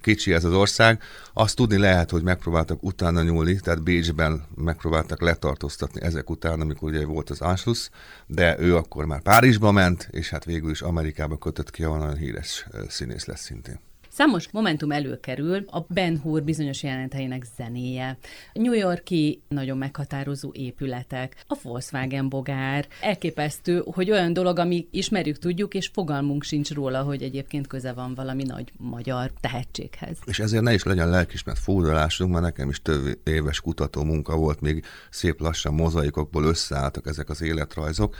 kicsi 0.00 0.32
ez 0.32 0.44
az 0.44 0.52
ország. 0.52 1.02
Azt 1.32 1.56
tudni 1.56 1.78
lehet, 1.78 2.10
hogy 2.10 2.22
megpróbáltak 2.22 2.82
utána 2.82 3.22
nyúlni, 3.22 3.60
tehát 3.60 3.82
Bécsben 3.82 4.46
megpróbáltak 4.54 5.20
letartóztatni 5.20 6.02
ezek 6.02 6.30
után, 6.30 6.60
amikor 6.60 6.88
ugye 6.88 7.04
volt 7.04 7.30
az 7.30 7.40
Anschluss, 7.40 7.88
de 8.26 8.58
ő 8.58 8.76
akkor 8.76 9.04
már 9.04 9.22
Párizsba 9.22 9.70
ment, 9.70 10.08
és 10.10 10.30
hát 10.30 10.44
végül 10.44 10.70
is 10.70 10.82
Amerikába 10.82 11.38
kötött 11.38 11.70
ki, 11.70 11.84
ahol 11.84 11.98
nagyon 11.98 12.16
híres 12.16 12.66
színész 12.88 13.24
lesz 13.24 13.40
szintén. 13.40 13.89
Számos 14.12 14.50
momentum 14.50 14.90
előkerül 14.90 15.64
a 15.66 15.80
Ben 15.88 16.18
Hur 16.18 16.42
bizonyos 16.42 16.82
jeleneteinek 16.82 17.44
zenéje, 17.56 18.18
New 18.52 18.72
Yorki 18.72 19.42
nagyon 19.48 19.78
meghatározó 19.78 20.50
épületek, 20.54 21.44
a 21.46 21.58
Volkswagen 21.62 22.28
bogár, 22.28 22.86
elképesztő, 23.00 23.82
hogy 23.84 24.10
olyan 24.10 24.32
dolog, 24.32 24.58
ami 24.58 24.86
ismerjük, 24.90 25.38
tudjuk, 25.38 25.74
és 25.74 25.90
fogalmunk 25.92 26.42
sincs 26.42 26.70
róla, 26.72 27.02
hogy 27.02 27.22
egyébként 27.22 27.66
köze 27.66 27.92
van 27.92 28.14
valami 28.14 28.42
nagy 28.42 28.72
magyar 28.76 29.32
tehetséghez. 29.40 30.16
És 30.24 30.38
ezért 30.38 30.62
ne 30.62 30.74
is 30.74 30.82
legyen 30.82 31.10
lelkismert 31.10 31.58
fordulásunk, 31.58 32.32
mert 32.32 32.44
nekem 32.44 32.68
is 32.68 32.82
több 32.82 33.18
éves 33.24 33.60
kutató 33.60 34.02
munka 34.02 34.36
volt, 34.36 34.60
még 34.60 34.84
szép 35.10 35.40
lassan 35.40 35.74
mozaikokból 35.74 36.44
összeálltak 36.44 37.06
ezek 37.06 37.28
az 37.28 37.42
életrajzok. 37.42 38.16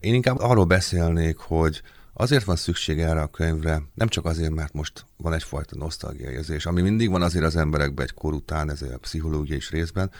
Én 0.00 0.14
inkább 0.14 0.38
arról 0.38 0.64
beszélnék, 0.64 1.36
hogy 1.36 1.82
Azért 2.18 2.44
van 2.44 2.56
szükség 2.56 3.00
erre 3.00 3.20
a 3.20 3.26
könyvre, 3.26 3.82
nem 3.94 4.08
csak 4.08 4.24
azért, 4.24 4.54
mert 4.54 4.72
most 4.72 5.06
van 5.16 5.32
egyfajta 5.32 5.76
nosztalgia 5.76 6.30
érzés, 6.30 6.66
ami 6.66 6.82
mindig 6.82 7.10
van 7.10 7.22
azért 7.22 7.44
az 7.44 7.56
emberekben 7.56 8.04
egy 8.04 8.14
kor 8.14 8.32
után, 8.32 8.70
ez 8.70 8.82
a 8.82 8.98
pszichológiai 8.98 9.56
is 9.56 9.70
részben, 9.70 10.10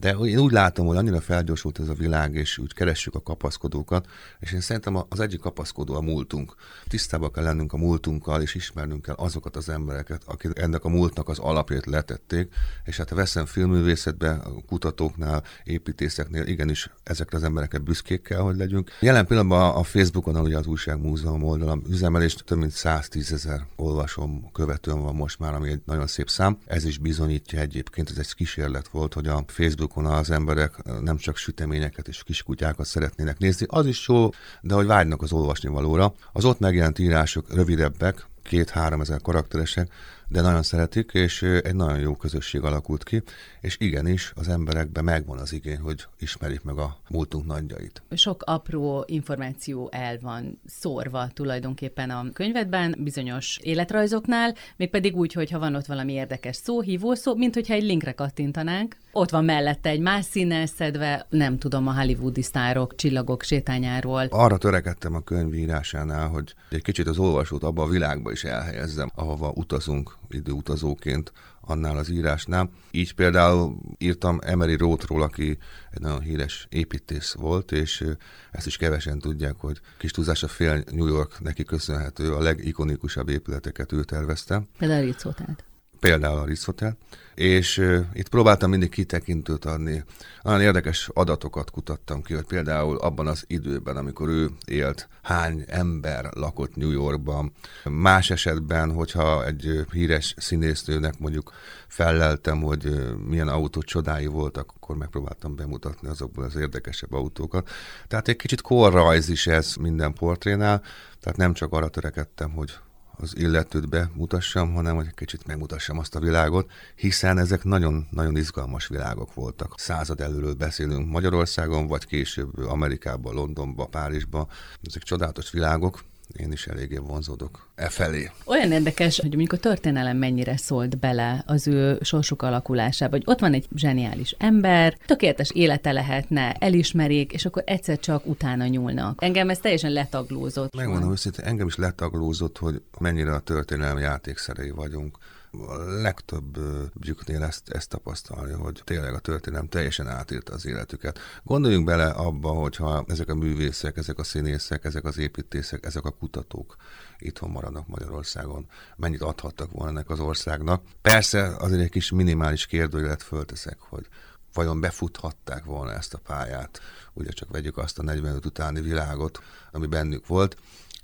de 0.00 0.10
én 0.10 0.38
úgy 0.38 0.52
látom, 0.52 0.86
hogy 0.86 0.96
annyira 0.96 1.20
felgyorsult 1.20 1.78
ez 1.78 1.88
a 1.88 1.94
világ, 1.94 2.34
és 2.34 2.58
úgy 2.58 2.74
keressük 2.74 3.14
a 3.14 3.22
kapaszkodókat, 3.22 4.06
és 4.38 4.52
én 4.52 4.60
szerintem 4.60 4.96
az 5.08 5.20
egyik 5.20 5.40
kapaszkodó 5.40 5.94
a 5.94 6.00
múltunk. 6.00 6.54
Tisztában 6.88 7.32
kell 7.32 7.44
lennünk 7.44 7.72
a 7.72 7.76
múltunkkal, 7.76 8.42
és 8.42 8.54
ismernünk 8.54 9.02
kell 9.02 9.14
azokat 9.14 9.56
az 9.56 9.68
embereket, 9.68 10.22
akik 10.26 10.58
ennek 10.58 10.84
a 10.84 10.88
múltnak 10.88 11.28
az 11.28 11.38
alapját 11.38 11.86
letették, 11.86 12.54
és 12.84 12.96
hát 12.96 13.10
a 13.10 13.14
veszem 13.14 13.46
filmművészetben, 13.46 14.38
a 14.38 14.64
kutatóknál, 14.66 15.42
építészeknél 15.64 16.46
igenis 16.46 16.90
ezekre 17.02 17.36
az 17.36 17.44
embereket 17.44 17.82
büszkék 17.82 18.22
kell, 18.22 18.40
hogy 18.40 18.56
legyünk. 18.56 18.90
Jelen 19.00 19.26
pillanatban 19.26 19.74
a 19.74 19.82
Facebookon, 19.82 20.36
ugye 20.36 20.58
az 20.58 20.66
újságmúzeum 20.66 21.42
oldalam 21.42 21.82
üzemelést 21.88 22.44
több 22.44 22.58
mint 22.58 22.72
110 22.72 23.32
ezer 23.32 23.66
olvasom 23.76 24.50
követően 24.52 25.02
van 25.02 25.14
most 25.14 25.38
már, 25.38 25.54
ami 25.54 25.70
egy 25.70 25.82
nagyon 25.84 26.06
szép 26.06 26.28
szám. 26.28 26.58
Ez 26.66 26.84
is 26.84 26.98
bizonyítja 26.98 27.60
egyébként, 27.60 28.10
ez 28.10 28.18
egy 28.18 28.34
kísérlet 28.34 28.88
volt, 28.88 29.14
hogy 29.14 29.26
a 29.26 29.44
Facebook 29.46 29.85
Facebookon 29.86 30.18
az 30.18 30.30
emberek 30.30 30.82
nem 31.00 31.16
csak 31.16 31.36
süteményeket 31.36 32.08
és 32.08 32.22
kiskutyákat 32.22 32.86
szeretnének 32.86 33.38
nézni, 33.38 33.66
az 33.68 33.86
is 33.86 34.08
jó, 34.08 34.30
de 34.60 34.74
hogy 34.74 34.86
vágynak 34.86 35.22
az 35.22 35.32
olvasni 35.32 35.68
valóra. 35.68 36.14
Az 36.32 36.44
ott 36.44 36.58
megjelent 36.58 36.98
írások 36.98 37.54
rövidebbek, 37.54 38.26
két-három 38.46 39.00
ezer 39.00 39.20
karakteresek, 39.20 39.88
de 40.28 40.40
nagyon 40.40 40.62
szeretik, 40.62 41.10
és 41.12 41.42
egy 41.42 41.74
nagyon 41.74 41.98
jó 41.98 42.14
közösség 42.16 42.62
alakult 42.62 43.02
ki, 43.02 43.22
és 43.60 43.76
igenis 43.80 44.32
az 44.34 44.48
emberekben 44.48 45.04
megvan 45.04 45.38
az 45.38 45.52
igény, 45.52 45.78
hogy 45.78 46.06
ismerik 46.18 46.62
meg 46.62 46.78
a 46.78 46.96
múltunk 47.08 47.46
nagyjait. 47.46 48.02
Sok 48.10 48.42
apró 48.46 49.04
információ 49.06 49.88
el 49.92 50.18
van 50.20 50.60
szórva 50.66 51.28
tulajdonképpen 51.34 52.10
a 52.10 52.26
könyvedben, 52.32 52.94
bizonyos 52.98 53.58
életrajzoknál, 53.62 54.54
mégpedig 54.76 55.16
úgy, 55.16 55.32
hogy 55.32 55.50
ha 55.50 55.58
van 55.58 55.74
ott 55.74 55.86
valami 55.86 56.12
érdekes 56.12 56.56
szó, 56.56 56.80
hívó 56.80 57.14
szó, 57.14 57.34
mint 57.34 57.54
hogyha 57.54 57.74
egy 57.74 57.82
linkre 57.82 58.12
kattintanánk, 58.12 58.96
ott 59.12 59.30
van 59.30 59.44
mellette 59.44 59.88
egy 59.88 60.00
más 60.00 60.24
színnel 60.24 60.66
szedve, 60.66 61.26
nem 61.28 61.58
tudom, 61.58 61.86
a 61.86 61.94
hollywoodi 61.94 62.42
sztárok, 62.42 62.94
csillagok 62.94 63.42
sétányáról. 63.42 64.26
Arra 64.30 64.58
törekedtem 64.58 65.14
a 65.14 65.20
könyvírásánál, 65.20 66.28
hogy 66.28 66.54
egy 66.70 66.82
kicsit 66.82 67.06
az 67.06 67.18
olvasót 67.18 67.62
abba 67.62 67.82
a 67.82 67.88
világba 67.88 68.32
is 68.36 68.44
elhelyezzem, 68.44 69.10
ahova 69.14 69.52
utazunk 69.54 70.16
időutazóként 70.28 71.32
annál 71.60 71.96
az 71.96 72.08
írásnál. 72.08 72.70
Így 72.90 73.14
például 73.14 73.76
írtam 73.98 74.38
Emery 74.42 74.76
Rothról, 74.76 75.22
aki 75.22 75.58
egy 75.90 76.00
nagyon 76.00 76.20
híres 76.20 76.66
építész 76.70 77.32
volt, 77.32 77.72
és 77.72 78.04
ezt 78.50 78.66
is 78.66 78.76
kevesen 78.76 79.18
tudják, 79.18 79.54
hogy 79.58 79.80
kis 79.98 80.10
túlzása 80.10 80.48
fél 80.48 80.84
New 80.90 81.06
York 81.06 81.40
neki 81.40 81.64
köszönhető, 81.64 82.34
a 82.34 82.40
legikonikusabb 82.42 83.28
épületeket 83.28 83.92
ő 83.92 84.04
tervezte. 84.04 84.62
Például 84.78 85.04
Ritzótát. 85.04 85.64
Például 86.06 86.38
a 86.38 86.44
Ritz 86.44 86.64
Hotel, 86.64 86.96
és 87.34 87.82
itt 88.12 88.28
próbáltam 88.28 88.70
mindig 88.70 88.88
kitekintőt 88.90 89.64
adni. 89.64 90.04
Olyan 90.44 90.60
érdekes 90.60 91.10
adatokat 91.12 91.70
kutattam 91.70 92.22
ki, 92.22 92.34
hogy 92.34 92.44
például 92.44 92.96
abban 92.96 93.26
az 93.26 93.44
időben, 93.46 93.96
amikor 93.96 94.28
ő 94.28 94.50
élt, 94.66 95.08
hány 95.22 95.64
ember 95.66 96.28
lakott 96.34 96.76
New 96.76 96.90
Yorkban. 96.90 97.52
Más 97.84 98.30
esetben, 98.30 98.92
hogyha 98.92 99.46
egy 99.46 99.84
híres 99.92 100.34
színésznőnek 100.38 101.18
mondjuk 101.18 101.52
felleltem, 101.88 102.62
hogy 102.62 103.14
milyen 103.28 103.48
autó 103.48 103.82
csodái 103.82 104.26
voltak, 104.26 104.72
akkor 104.76 104.96
megpróbáltam 104.96 105.56
bemutatni 105.56 106.08
azokból 106.08 106.44
az 106.44 106.56
érdekesebb 106.56 107.12
autókat. 107.12 107.68
Tehát 108.08 108.28
egy 108.28 108.36
kicsit 108.36 108.60
korrajz 108.60 109.28
is 109.28 109.46
ez 109.46 109.74
minden 109.80 110.12
portrénál, 110.12 110.82
tehát 111.20 111.38
nem 111.38 111.52
csak 111.52 111.72
arra 111.72 111.88
törekedtem, 111.88 112.50
hogy 112.50 112.72
az 113.18 113.36
illetőt 113.36 113.88
bemutassam, 113.88 114.74
hanem 114.74 114.96
hogy 114.96 115.06
egy 115.06 115.14
kicsit 115.14 115.46
megmutassam 115.46 115.98
azt 115.98 116.14
a 116.14 116.20
világot, 116.20 116.70
hiszen 116.94 117.38
ezek 117.38 117.64
nagyon-nagyon 117.64 118.36
izgalmas 118.36 118.86
világok 118.86 119.34
voltak. 119.34 119.74
Század 119.76 120.20
előről 120.20 120.54
beszélünk 120.54 121.10
Magyarországon, 121.10 121.86
vagy 121.86 122.06
később 122.06 122.58
Amerikában, 122.58 123.34
Londonban, 123.34 123.90
Párizsban. 123.90 124.48
Ezek 124.82 125.02
csodálatos 125.02 125.50
világok, 125.50 126.04
én 126.32 126.52
is 126.52 126.66
eléggé 126.66 126.96
vonzódok 126.96 127.68
e 127.74 127.88
felé. 127.88 128.30
Olyan 128.44 128.72
érdekes, 128.72 129.20
hogy 129.20 129.28
mondjuk 129.28 129.52
a 129.52 129.56
történelem 129.56 130.16
mennyire 130.16 130.56
szólt 130.56 130.98
bele 130.98 131.42
az 131.46 131.66
ő 131.66 131.98
sorsuk 132.02 132.42
alakulásába, 132.42 133.16
hogy 133.16 133.22
ott 133.26 133.40
van 133.40 133.52
egy 133.52 133.66
zseniális 133.74 134.34
ember, 134.38 134.96
tökéletes 135.06 135.50
élete 135.50 135.92
lehetne, 135.92 136.52
elismerik, 136.52 137.32
és 137.32 137.44
akkor 137.44 137.62
egyszer 137.66 137.98
csak 137.98 138.26
utána 138.26 138.66
nyúlnak. 138.66 139.22
Engem 139.22 139.50
ez 139.50 139.58
teljesen 139.58 139.92
letaglózott. 139.92 140.76
Megmondom 140.76 141.10
őszintén, 141.10 141.44
engem 141.44 141.66
is 141.66 141.76
letaglózott, 141.76 142.58
hogy 142.58 142.82
mennyire 142.98 143.34
a 143.34 143.40
történelem 143.40 143.98
játékszerei 143.98 144.70
vagyunk 144.70 145.18
a 145.60 146.00
legtöbb 146.00 146.58
bjüknél 146.94 147.42
ezt, 147.42 147.68
ezt 147.68 147.88
tapasztalni, 147.88 148.52
hogy 148.52 148.82
tényleg 148.84 149.14
a 149.14 149.18
történelem 149.18 149.68
teljesen 149.68 150.08
átírta 150.08 150.52
az 150.52 150.66
életüket. 150.66 151.18
Gondoljunk 151.44 151.84
bele 151.84 152.06
abba, 152.06 152.48
hogyha 152.48 153.04
ezek 153.08 153.28
a 153.28 153.34
művészek, 153.34 153.96
ezek 153.96 154.18
a 154.18 154.24
színészek, 154.24 154.84
ezek 154.84 155.04
az 155.04 155.18
építészek, 155.18 155.84
ezek 155.84 156.04
a 156.04 156.10
kutatók 156.10 156.76
itthon 157.18 157.50
maradnak 157.50 157.88
Magyarországon, 157.88 158.66
mennyit 158.96 159.22
adhattak 159.22 159.70
volna 159.72 159.90
ennek 159.90 160.10
az 160.10 160.20
országnak. 160.20 160.82
Persze 161.02 161.56
azért 161.56 161.82
egy 161.82 161.90
kis 161.90 162.10
minimális 162.10 162.66
kérdőjelet 162.66 163.22
fölteszek, 163.22 163.76
hogy 163.78 164.06
vajon 164.52 164.80
befuthatták 164.80 165.64
volna 165.64 165.92
ezt 165.92 166.14
a 166.14 166.18
pályát. 166.18 166.80
Ugye 167.12 167.30
csak 167.30 167.50
vegyük 167.50 167.78
azt 167.78 167.98
a 167.98 168.02
45 168.02 168.46
utáni 168.46 168.80
világot, 168.80 169.42
ami 169.72 169.86
bennük 169.86 170.26
volt. 170.26 170.56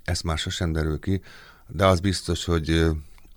Ezt 0.03 0.23
már 0.23 0.37
sosem 0.37 0.71
derül 0.71 0.99
ki, 0.99 1.21
de 1.67 1.85
az 1.85 1.99
biztos, 1.99 2.45
hogy 2.45 2.91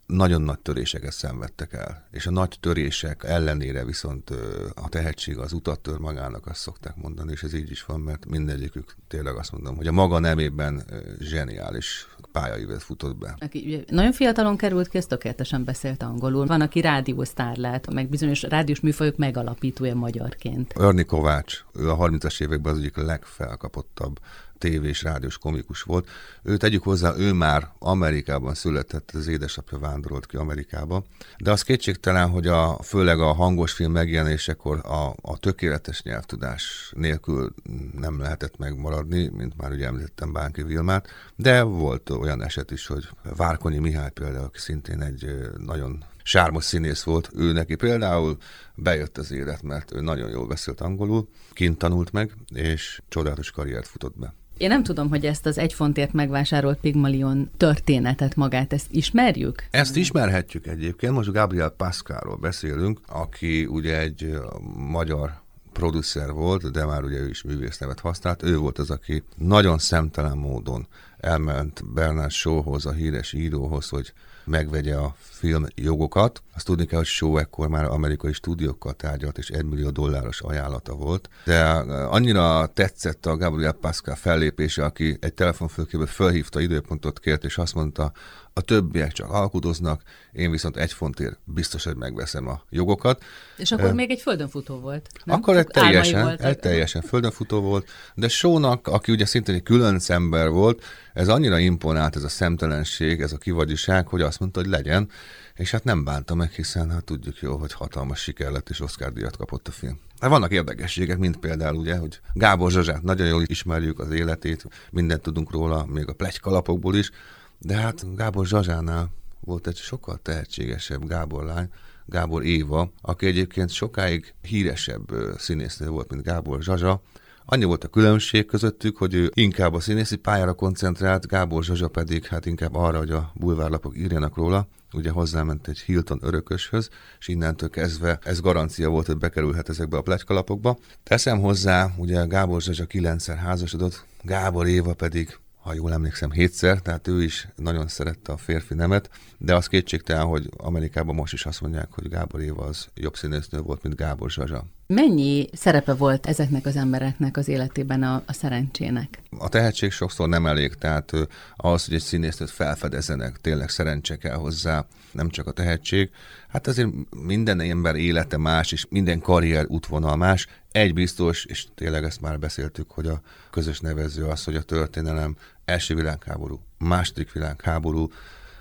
nagyon 0.06 0.42
nagy 0.42 0.58
töréseket 0.58 1.12
szenvedtek 1.12 1.72
el, 1.72 2.08
és 2.10 2.26
a 2.26 2.30
nagy 2.30 2.56
törések 2.60 3.24
ellenére 3.24 3.84
viszont 3.84 4.30
a 4.74 4.88
tehetség 4.88 5.38
az 5.38 5.52
utat 5.52 5.80
tör 5.80 5.98
magának, 5.98 6.46
azt 6.46 6.60
szokták 6.60 6.96
mondani, 6.96 7.32
és 7.32 7.42
ez 7.42 7.54
így 7.54 7.70
is 7.70 7.84
van, 7.84 8.00
mert 8.00 8.26
mindegyikük 8.26 8.94
tényleg 9.08 9.34
azt 9.36 9.52
mondom, 9.52 9.76
hogy 9.76 9.86
a 9.86 9.92
maga 9.92 10.18
nemében 10.18 10.82
zseniális 11.18 12.08
pályaívet 12.32 12.82
futott 12.82 13.16
be. 13.16 13.36
Aki 13.38 13.62
ugye, 13.66 13.84
nagyon 13.88 14.12
fiatalon 14.12 14.56
került 14.56 14.88
ki, 14.88 14.98
ez 14.98 15.06
tökéletesen 15.06 15.64
beszélt 15.64 16.02
angolul. 16.02 16.46
Van, 16.46 16.60
aki 16.60 16.80
rádiósztár 16.80 17.56
lett, 17.56 17.92
meg 17.92 18.08
bizonyos 18.08 18.42
rádiós 18.42 18.80
műfajok 18.80 19.16
megalapítója 19.16 19.94
magyarként. 19.94 20.72
Örni 20.76 21.04
Kovács, 21.04 21.64
ő 21.74 21.90
a 21.90 21.96
30-as 21.96 22.42
években 22.42 22.72
az 22.72 22.78
egyik 22.78 22.96
legfelkapottabb 22.96 24.18
tévés, 24.58 25.02
rádiós 25.02 25.38
komikus 25.38 25.82
volt. 25.82 26.08
Ő 26.42 26.56
tegyük 26.56 26.82
hozzá, 26.82 27.14
ő 27.16 27.32
már 27.32 27.68
Amerikában 27.78 28.54
született, 28.54 29.10
az 29.14 29.26
édesapja 29.26 29.78
vándorolt 29.78 30.26
ki 30.26 30.36
Amerikába, 30.36 31.04
de 31.38 31.50
az 31.50 31.62
kétségtelen, 31.62 32.28
hogy 32.28 32.46
a, 32.46 32.78
főleg 32.82 33.20
a 33.20 33.32
hangos 33.32 33.72
film 33.72 33.92
megjelenésekor 33.92 34.80
a, 34.82 35.14
a 35.20 35.38
tökéletes 35.38 36.02
nyelvtudás 36.02 36.92
nélkül 36.96 37.54
nem 37.98 38.20
lehetett 38.20 38.58
megmaradni, 38.58 39.28
mint 39.28 39.56
már 39.56 39.70
ugye 39.70 39.86
említettem 39.86 40.32
Bánki 40.32 40.62
Vilmát, 40.62 41.08
de 41.36 41.62
volt 41.62 42.10
olyan 42.10 42.42
eset 42.42 42.70
is, 42.70 42.86
hogy 42.86 43.08
Várkonyi 43.36 43.78
Mihály 43.78 44.10
például, 44.10 44.44
aki 44.44 44.58
szintén 44.58 45.02
egy 45.02 45.38
nagyon 45.58 46.04
sármos 46.26 46.64
színész 46.64 47.02
volt, 47.02 47.30
ő 47.36 47.52
neki 47.52 47.74
például 47.74 48.36
bejött 48.74 49.18
az 49.18 49.32
élet, 49.32 49.62
mert 49.62 49.92
ő 49.92 50.00
nagyon 50.00 50.30
jól 50.30 50.46
beszélt 50.46 50.80
angolul, 50.80 51.28
kint 51.52 51.78
tanult 51.78 52.12
meg, 52.12 52.30
és 52.54 53.00
csodálatos 53.08 53.50
karriert 53.50 53.86
futott 53.86 54.18
be. 54.18 54.34
Én 54.56 54.68
nem 54.68 54.82
tudom, 54.82 55.08
hogy 55.08 55.26
ezt 55.26 55.46
az 55.46 55.58
egy 55.58 55.72
fontért 55.72 56.12
megvásárolt 56.12 56.78
Pigmalion 56.78 57.50
történetet 57.56 58.36
magát, 58.36 58.72
ezt 58.72 58.86
ismerjük? 58.90 59.64
Ezt 59.70 59.96
ismerhetjük 59.96 60.66
egyébként. 60.66 61.12
Most 61.12 61.32
Gabriel 61.32 61.70
Pascalról 61.70 62.36
beszélünk, 62.36 63.00
aki 63.08 63.64
ugye 63.64 64.00
egy 64.00 64.38
magyar 64.76 65.32
producer 65.72 66.32
volt, 66.32 66.70
de 66.70 66.84
már 66.84 67.04
ugye 67.04 67.18
ő 67.18 67.28
is 67.28 67.42
művész 67.42 67.78
nevet 67.78 68.00
használt. 68.00 68.42
Ő 68.42 68.56
volt 68.56 68.78
az, 68.78 68.90
aki 68.90 69.22
nagyon 69.36 69.78
szemtelen 69.78 70.36
módon 70.36 70.86
elment 71.18 71.92
Bernard 71.94 72.30
Shawhoz, 72.30 72.86
a 72.86 72.92
híres 72.92 73.32
íróhoz, 73.32 73.88
hogy 73.88 74.12
megvegye 74.46 74.96
a 74.96 75.14
film 75.20 75.66
jogokat. 75.74 76.42
Azt 76.54 76.66
tudni 76.66 76.86
kell, 76.86 76.98
hogy 76.98 77.06
Shaw 77.06 77.38
ekkor 77.38 77.68
már 77.68 77.84
amerikai 77.84 78.32
stúdiókkal 78.32 78.92
tárgyalt, 78.92 79.38
és 79.38 79.48
1 79.48 79.64
millió 79.64 79.90
dolláros 79.90 80.40
ajánlata 80.40 80.94
volt. 80.94 81.28
De 81.44 81.64
annyira 82.08 82.66
tetszett 82.66 83.26
a 83.26 83.36
Gabriel 83.36 83.72
Pascal 83.72 84.14
fellépése, 84.14 84.84
aki 84.84 85.16
egy 85.20 85.34
telefonfülkéből 85.34 86.06
felhívta 86.06 86.60
időpontot, 86.60 87.20
kért, 87.20 87.44
és 87.44 87.58
azt 87.58 87.74
mondta, 87.74 88.12
a 88.58 88.60
többiek 88.60 89.12
csak 89.12 89.30
alkudoznak, 89.30 90.02
én 90.32 90.50
viszont 90.50 90.76
egy 90.76 90.92
fontért 90.92 91.38
biztos, 91.44 91.84
hogy 91.84 91.96
megveszem 91.96 92.48
a 92.48 92.62
jogokat. 92.70 93.22
És 93.56 93.72
akkor 93.72 93.88
uh, 93.88 93.94
még 93.94 94.10
egy 94.10 94.20
földönfutó 94.20 94.78
volt. 94.80 95.08
Nem? 95.24 95.36
Akkor 95.36 95.56
egy 95.56 95.66
teljesen, 95.66 96.38
egy 96.38 96.58
teljesen 96.58 97.02
földönfutó 97.02 97.60
volt, 97.60 97.88
de 98.14 98.28
Sónak, 98.28 98.88
aki 98.88 99.12
ugye 99.12 99.26
szintén 99.26 99.54
egy 99.54 99.62
külön 99.62 100.00
ember 100.06 100.48
volt, 100.48 100.84
ez 101.16 101.28
annyira 101.28 101.58
imponált 101.58 102.16
ez 102.16 102.22
a 102.22 102.28
szemtelenség, 102.28 103.20
ez 103.20 103.32
a 103.32 103.36
kivagyiság, 103.36 104.08
hogy 104.08 104.20
azt 104.20 104.40
mondta, 104.40 104.60
hogy 104.60 104.68
legyen, 104.68 105.08
és 105.54 105.70
hát 105.70 105.84
nem 105.84 106.04
bánta 106.04 106.34
meg, 106.34 106.50
hiszen 106.50 106.90
hát 106.90 107.04
tudjuk 107.04 107.40
jó, 107.40 107.56
hogy 107.56 107.72
hatalmas 107.72 108.20
siker 108.20 108.50
lett, 108.50 108.68
és 108.68 108.80
Oscar 108.80 109.12
díjat 109.12 109.36
kapott 109.36 109.68
a 109.68 109.70
film. 109.70 110.00
Hát 110.20 110.30
vannak 110.30 110.52
érdekességek, 110.52 111.18
mint 111.18 111.36
például 111.36 111.76
ugye, 111.76 111.96
hogy 111.96 112.20
Gábor 112.32 112.70
Zsazsát 112.70 113.02
nagyon 113.02 113.26
jól 113.26 113.42
ismerjük 113.46 113.98
az 113.98 114.10
életét, 114.10 114.66
mindent 114.90 115.22
tudunk 115.22 115.50
róla, 115.50 115.86
még 115.86 116.08
a 116.08 116.12
plegykalapokból 116.12 116.96
is, 116.96 117.10
de 117.58 117.76
hát 117.76 118.16
Gábor 118.16 118.46
Zsazsánál 118.46 119.10
volt 119.40 119.66
egy 119.66 119.76
sokkal 119.76 120.18
tehetségesebb 120.22 121.06
Gábor 121.06 121.44
lány, 121.44 121.68
Gábor 122.06 122.44
Éva, 122.44 122.92
aki 123.00 123.26
egyébként 123.26 123.70
sokáig 123.70 124.34
híresebb 124.42 125.12
színésznő 125.38 125.88
volt, 125.88 126.10
mint 126.10 126.22
Gábor 126.22 126.62
Zsazsa. 126.62 127.02
Annyi 127.48 127.64
volt 127.64 127.84
a 127.84 127.88
különbség 127.88 128.46
közöttük, 128.46 128.96
hogy 128.96 129.14
ő 129.14 129.30
inkább 129.34 129.74
a 129.74 129.80
színészi 129.80 130.16
pályára 130.16 130.52
koncentrált, 130.52 131.26
Gábor 131.26 131.64
Zsazsa 131.64 131.88
pedig 131.88 132.24
hát 132.24 132.46
inkább 132.46 132.74
arra, 132.74 132.98
hogy 132.98 133.10
a 133.10 133.32
bulvárlapok 133.34 133.96
írjanak 133.96 134.36
róla. 134.36 134.68
Ugye 134.92 135.10
hozzáment 135.10 135.68
egy 135.68 135.78
Hilton 135.78 136.18
örököshöz, 136.22 136.88
és 137.18 137.28
innentől 137.28 137.70
kezdve 137.70 138.18
ez 138.22 138.40
garancia 138.40 138.88
volt, 138.88 139.06
hogy 139.06 139.16
bekerülhet 139.16 139.68
ezekbe 139.68 139.96
a 139.96 140.02
pletykalapokba. 140.02 140.78
Teszem 141.02 141.40
hozzá, 141.40 141.94
ugye 141.96 142.24
Gábor 142.24 142.62
Zsazsa 142.62 142.86
kilencszer 142.86 143.36
házasodott, 143.36 144.04
Gábor 144.22 144.66
Éva 144.66 144.94
pedig 144.94 145.38
ha 145.60 145.74
jól 145.74 145.92
emlékszem, 145.92 146.30
hétszer, 146.30 146.80
tehát 146.80 147.08
ő 147.08 147.22
is 147.22 147.48
nagyon 147.56 147.88
szerette 147.88 148.32
a 148.32 148.36
férfi 148.36 148.74
nemet, 148.74 149.10
de 149.38 149.54
az 149.54 149.66
kétségtelen, 149.66 150.26
hogy 150.26 150.48
Amerikában 150.56 151.14
most 151.14 151.32
is 151.32 151.46
azt 151.46 151.60
mondják, 151.60 151.88
hogy 151.90 152.08
Gábor 152.08 152.40
Éva 152.40 152.64
az 152.64 152.86
jobb 152.94 153.16
színésznő 153.16 153.60
volt, 153.60 153.82
mint 153.82 153.96
Gábor 153.96 154.30
Zsazsa. 154.30 154.64
Mennyi 154.88 155.48
szerepe 155.52 155.94
volt 155.94 156.26
ezeknek 156.26 156.66
az 156.66 156.76
embereknek 156.76 157.36
az 157.36 157.48
életében 157.48 158.02
a, 158.02 158.22
a 158.26 158.32
szerencsének? 158.32 159.18
A 159.38 159.48
tehetség 159.48 159.90
sokszor 159.90 160.28
nem 160.28 160.46
elég, 160.46 160.74
tehát 160.74 161.12
ahhoz, 161.56 161.84
hogy 161.84 161.94
egy 161.94 162.00
színésznőt 162.00 162.50
felfedezzenek, 162.50 163.40
tényleg 163.40 163.68
szerencse 163.68 164.16
kell 164.16 164.34
hozzá, 164.34 164.86
nem 165.12 165.28
csak 165.28 165.46
a 165.46 165.50
tehetség. 165.50 166.10
Hát 166.48 166.66
azért 166.66 166.88
minden 167.10 167.60
ember 167.60 167.94
élete 167.94 168.36
más, 168.36 168.72
és 168.72 168.86
minden 168.88 169.20
karrier 169.20 169.64
útvonal 169.68 170.16
más. 170.16 170.46
Egy 170.72 170.94
biztos, 170.94 171.44
és 171.44 171.66
tényleg 171.74 172.04
ezt 172.04 172.20
már 172.20 172.38
beszéltük, 172.38 172.90
hogy 172.90 173.06
a 173.06 173.20
közös 173.50 173.80
nevező 173.80 174.24
az, 174.24 174.44
hogy 174.44 174.56
a 174.56 174.62
történelem 174.62 175.36
első 175.64 175.94
világháború, 175.94 176.60
második 176.78 177.32
világháború, 177.32 178.10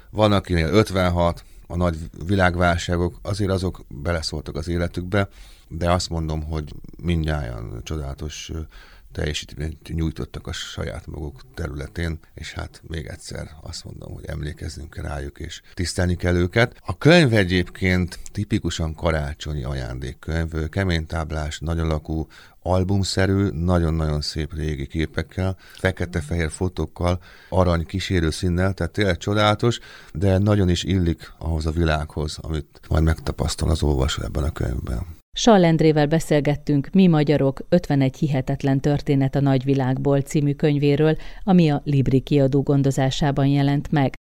van 0.10 0.32
akinél 0.32 0.68
56, 0.68 1.44
a 1.68 1.76
nagy 1.76 1.98
világválságok, 2.26 3.20
azért 3.22 3.52
azok 3.52 3.86
beleszóltak 3.88 4.56
az 4.56 4.68
életükbe, 4.68 5.30
de 5.78 5.92
azt 5.92 6.10
mondom, 6.10 6.44
hogy 6.44 6.74
mindjárt 6.98 7.84
csodálatos 7.84 8.52
teljesítményt 9.16 9.94
nyújtottak 9.94 10.48
a 10.48 10.52
saját 10.52 11.08
maguk 11.08 11.42
területén, 11.54 12.20
és 12.34 12.54
hát 12.54 12.82
még 12.88 13.06
egyszer 13.06 13.50
azt 13.62 13.84
mondom, 13.84 14.14
hogy 14.14 14.26
emlékeznünk 14.26 14.90
kell 14.90 15.04
rájuk, 15.04 15.40
és 15.40 15.62
tisztelni 15.74 16.16
kell 16.16 16.36
őket. 16.36 16.82
A 16.86 16.98
könyv 16.98 17.34
egyébként 17.34 18.20
tipikusan 18.32 18.96
karácsonyi 18.96 19.64
ajándékkönyv, 19.64 20.70
kemény 20.70 21.06
táblás, 21.06 21.60
nagy 21.60 21.80
alakú, 21.80 22.28
albumszerű, 22.62 23.50
nagyon-nagyon 23.50 24.22
szép 24.22 24.54
régi 24.54 24.88
képekkel, 24.88 25.58
fekete-fehér 25.74 26.52
fotókkal, 26.52 27.20
arany 27.50 27.86
kísérő 27.86 28.30
színnel, 28.30 28.74
tehát 28.74 28.94
tényleg 28.94 29.18
csodálatos, 29.18 29.80
de 30.14 30.38
nagyon 30.38 30.70
is 30.70 30.84
illik 30.84 31.34
ahhoz 31.38 31.66
a 31.66 31.72
világhoz, 31.72 32.38
amit 32.42 32.80
majd 32.90 33.04
megtapasztal 33.04 33.70
az 33.70 33.84
olvasó 33.84 34.24
ebben 34.24 34.44
a 34.44 34.52
könyvben. 34.52 35.24
Sallendrével 35.38 36.08
beszélgettünk 36.08 36.90
Mi 36.94 37.08
magyarok 37.08 37.60
51 37.70 38.16
hihetetlen 38.16 38.80
történet 38.80 39.36
a 39.36 39.40
nagyvilágból 39.40 40.22
című 40.22 40.54
könyvéről, 40.54 41.16
ami 41.44 41.70
a 41.70 41.82
Libri 41.86 42.20
kiadó 42.20 42.62
gondozásában 42.62 43.46
jelent 43.46 43.92
meg. 43.92 44.16